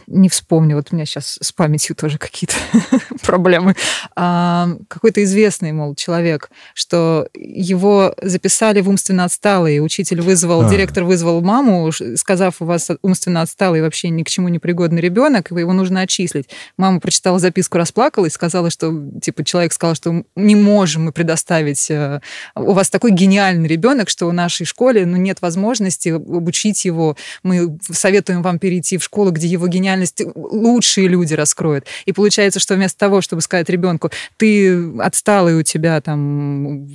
[0.07, 2.55] не вспомню, вот у меня сейчас с памятью тоже какие-то
[3.23, 3.75] проблемы.
[4.17, 10.69] А, какой-то известный, мол, человек, что его записали в умственно отсталый, учитель вызвал, а.
[10.69, 15.51] директор вызвал маму, сказав, у вас умственно отсталый вообще ни к чему не пригодный ребенок,
[15.51, 16.49] его нужно отчислить.
[16.77, 22.21] Мама прочитала записку, расплакалась, сказала, что, типа, человек сказал, что не можем мы предоставить, э,
[22.55, 27.79] у вас такой гениальный ребенок, что в нашей школе ну, нет возможности обучить его, мы
[27.91, 31.87] советуем вам перейти в школу, где его гениальность лучшие люди раскроют.
[32.05, 36.89] И получается, что вместо того, чтобы сказать ребенку, ты отсталый, у тебя там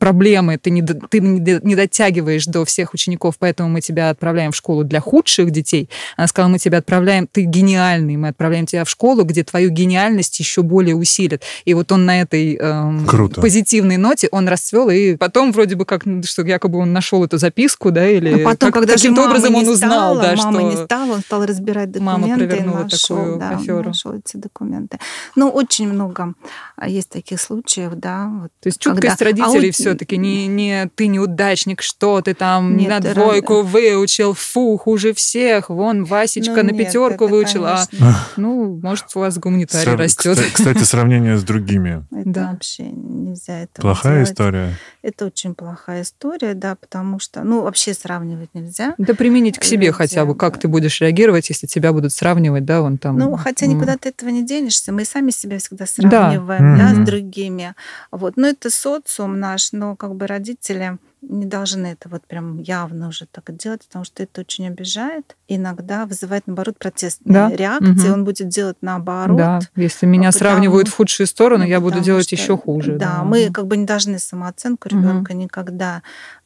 [0.00, 4.82] проблемы, ты не, ты не дотягиваешь до всех учеников, поэтому мы тебя отправляем в школу
[4.82, 5.90] для худших детей.
[6.16, 10.40] Она сказала, мы тебя отправляем, ты гениальный, мы отправляем тебя в школу, где твою гениальность
[10.40, 11.42] еще более усилит.
[11.66, 16.02] И вот он на этой эм, позитивной ноте, он расцвел, и потом вроде бы как,
[16.24, 19.68] что якобы он нашел эту записку, да, или а потом, как, когда каким-то образом он
[19.68, 20.70] узнал, стала, да, мама что...
[20.70, 22.20] не стала, он стал разбирать документы.
[22.20, 23.84] Мама провернула нашел, такую да, аферу.
[23.84, 24.98] нашел эти документы.
[25.36, 26.34] Ну, очень много
[26.76, 28.30] а, есть таких случаев, да.
[28.32, 29.24] Вот, То есть чуткость когда...
[29.26, 33.66] родителей а все-таки не, не ты неудачник, что ты там Нет, на двойку рад...
[33.70, 35.68] выучил, фу, хуже всех.
[35.70, 37.72] Вон, Васечка Ну, на нет, пятерку это, выучила.
[37.72, 40.38] А, конечно, Ну, может, у вас гуманитарий Срав- растет.
[40.38, 42.04] кста- Кстати, сравнение с другими.
[42.12, 42.50] Это Да.
[42.52, 44.30] вообще нельзя этого Плохая делать.
[44.30, 44.78] история.
[45.02, 48.94] Это очень плохая история, да, потому что, ну, вообще сравнивать нельзя.
[48.98, 50.60] Да применить к себе Люди, хотя бы, как да.
[50.60, 53.16] ты будешь реагировать, если тебя будут сравнивать, да, вон там.
[53.18, 54.92] Ну, хотя м, никуда ты этого не денешься.
[54.92, 56.82] Мы сами себя всегда сравниваем, Да.
[56.84, 57.04] да, с Мгм.
[57.04, 57.74] другими.
[58.10, 58.36] Вот.
[58.36, 63.26] Но это социум наш, но как бы родители не должны это вот прям явно уже
[63.26, 65.36] так делать, потому что это очень обижает.
[65.48, 67.50] Иногда вызывает, наоборот, протестные Да.
[67.56, 67.90] реакции.
[68.08, 68.12] Мгм.
[68.12, 69.36] Он будет делать наоборот.
[69.36, 72.96] Да, если меня потому- сравнивают в худшую сторону, Ну, я буду делать что, еще хуже.
[72.96, 76.02] Да, мы как бы не должны самооценку ребенка никогда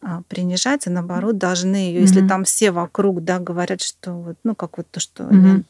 [0.07, 2.28] а, принижать, а наоборот должны ее, если Мгм.
[2.28, 5.28] там все вокруг, да, говорят, что вот, ну как вот то, что.
[5.30, 5.64] Лен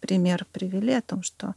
[0.00, 1.54] пример привели о том, что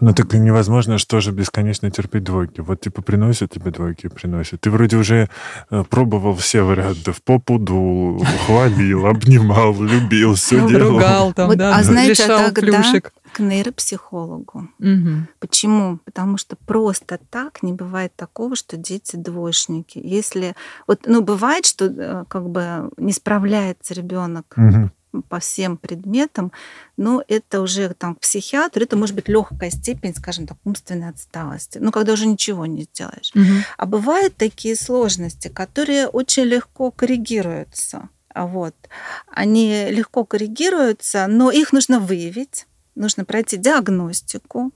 [0.00, 2.60] Ну так невозможно что же бесконечно терпеть двойки.
[2.60, 4.60] Вот типа приносят тебе двойки, приносят.
[4.62, 5.28] Ты вроде уже
[5.70, 7.12] э, пробовал все варианты.
[7.12, 10.92] В попу дул, хвалил, обнимал, любил, все делал.
[10.94, 13.12] Ругал там, Вот, да, а знаете, лишал тогда- плюшек.
[13.32, 14.68] к нейропсихологу.
[14.78, 15.28] Мгм.
[15.38, 15.98] Почему?
[16.04, 20.00] Потому что просто так не бывает такого, что дети двоечники.
[20.02, 20.54] Если
[20.86, 24.92] вот, ну, бывает, что э, как бы не справляется ребенок Мгм.
[25.28, 26.52] По всем предметам,
[26.96, 31.78] но это уже там к психиатру, это может быть легкая степень, скажем так, умственной отсталости.
[31.78, 33.32] Ну, когда уже ничего не сделаешь.
[33.34, 33.64] Мгм.
[33.76, 38.08] А бывают такие сложности, которые очень легко коррегируются.
[38.34, 38.74] Вот.
[39.26, 44.72] Они легко коррегируются, но их нужно выявить, нужно пройти диагностику.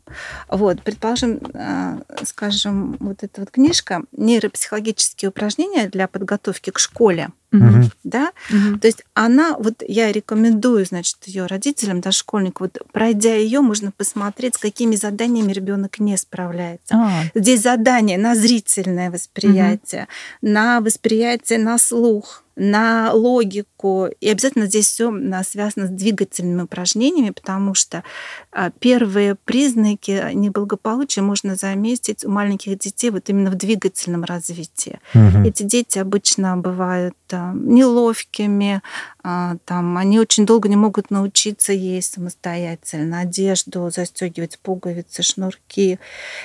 [0.49, 7.91] Вот, предположим, э, скажем, вот эта вот книжка «Нейропсихологические упражнения для подготовки к школе», Мгм.
[8.05, 8.81] да, Мгм.
[8.81, 14.57] то есть она, вот я рекомендую, значит, ее родителям, дошкольнику, вот пройдя ее, можно посмотреть,
[14.57, 16.95] с какими заданиями ребенок не справляется.
[16.95, 20.09] А, Здесь задание на зрительное восприятие,
[20.43, 24.09] на восприятие на слух, на логику.
[24.21, 25.13] И обязательно здесь все
[25.45, 28.05] связано с двигательными упражнениями, потому что
[28.53, 35.01] а, первые признаки неблагополучия можно заметить у маленьких детей вот именно в двигательном развитии.
[35.15, 35.45] Мгм.
[35.45, 38.81] Эти дети обычно бывают а, неловкими,
[39.25, 45.99] там, они очень долго не могут научиться есть самостоятельно, одежду застегивать, пуговицы, шнурки.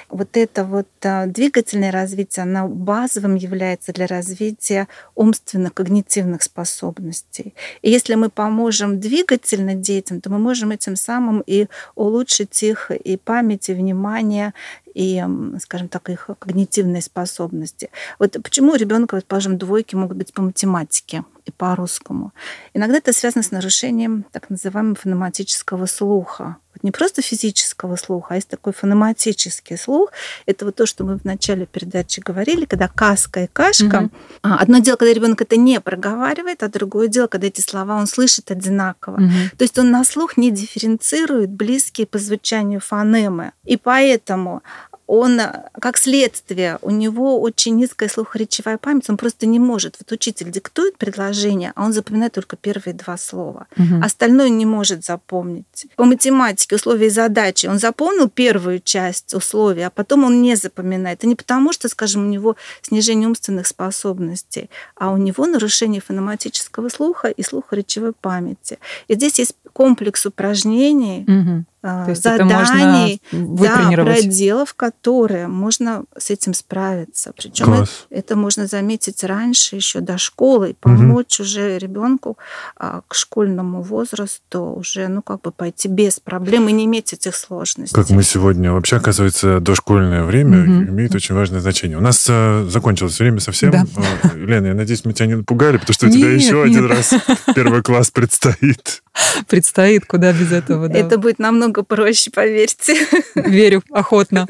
[0.07, 7.53] Вот это вот а, двигательное развитие, оно базовым является для развития умственно-когнитивных способностей.
[7.82, 13.17] И если мы поможем двигательно детям, то мы можем этим самым и улучшить их и
[13.17, 14.53] память, и внимание,
[14.93, 15.21] и,
[15.61, 17.89] скажем так, их когнитивные способности.
[18.19, 22.32] Вот почему у ребенка, вот, положим, двойки могут быть по математике и по русскому.
[22.74, 26.58] Иногда это связано с нарушением так называемого фонематического слуха.
[26.74, 30.12] Вот не просто физического слуха, а есть такой фонематический слух.
[30.45, 34.10] Это вот то, что мы в начале передачи говорили, когда каска и кашка.
[34.43, 38.08] А, Одно дело, когда ребенок это не проговаривает, а другое дело, когда эти слова он
[38.08, 39.18] слышит одинаково.
[39.18, 39.50] Мгм.
[39.58, 43.52] То есть он на слух не дифференцирует близкие по звучанию фонемы.
[43.66, 44.62] И поэтому
[45.10, 45.41] он,
[45.82, 49.95] как следствие, у него очень низкая слухоречевая память, он просто не может.
[49.99, 53.66] Вот учитель диктует предложение, а он запоминает только первые два слова.
[53.76, 54.03] Мгм.
[54.03, 55.88] Остальное не может запомнить.
[55.95, 61.24] По математике условия и задачи он запомнил первую часть условий, а потом он не запоминает.
[61.24, 66.88] И не потому, что, скажем, у него снижение умственных способностей, а у него нарушение фонематического
[66.89, 68.78] слуха и слухоречевой памяти.
[69.07, 71.66] И здесь есть комплекс упражнений, Мгм.
[71.82, 77.32] А, То есть это можно заданий, да, проделов, которые можно с этим справиться.
[77.36, 78.07] Причем Класс.
[78.09, 82.38] это можно заметить раньше, еще до школы, и помочь уже ребенку
[82.75, 87.36] а, к школьному возрасту уже, ну, как бы пойти без проблем и не иметь этих
[87.36, 87.95] сложностей.
[87.95, 88.73] Как мы сегодня.
[88.73, 90.89] Вообще, оказывается, дошкольное время Мгм.
[90.89, 91.97] имеет очень важное значение.
[91.97, 93.71] У нас э, закончилось время совсем.
[93.71, 93.86] Да.
[94.23, 96.65] Э, Лена, я надеюсь, мы тебя не напугали, потому что у тебя Нет, еще нет.
[96.65, 97.13] один раз
[97.55, 99.01] первый класс предстоит.
[99.47, 100.97] Предстоит, куда без этого, да.
[100.97, 102.95] Это будет намного проще, поверьте.
[103.36, 104.47] Верю, охотно.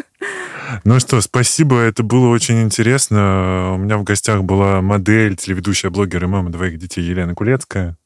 [0.84, 3.74] Ну что, спасибо, это было очень интересно.
[3.74, 7.97] У меня в гостях была модель, телеведущая, блогер и мама двоих детей Елена Кулецкая.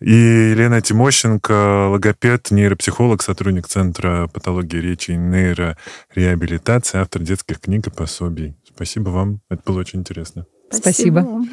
[0.00, 7.90] И Елена Тимощенко, логопед, нейропсихолог, сотрудник Центра патологии речи и нейрореабилитации, автор детских книг и
[7.90, 8.54] пособий.
[8.68, 10.46] Спасибо вам, это было очень интересно.
[10.70, 11.44] Спасибо.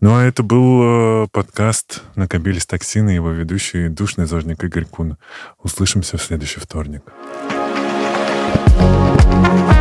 [0.00, 5.16] Ну, а это был э, подкаст «Накопились токсины» его ведущий душный зожник Игорь Кун.
[5.62, 7.02] Услышимся в следующий вторник.
[9.32, 9.71] thank you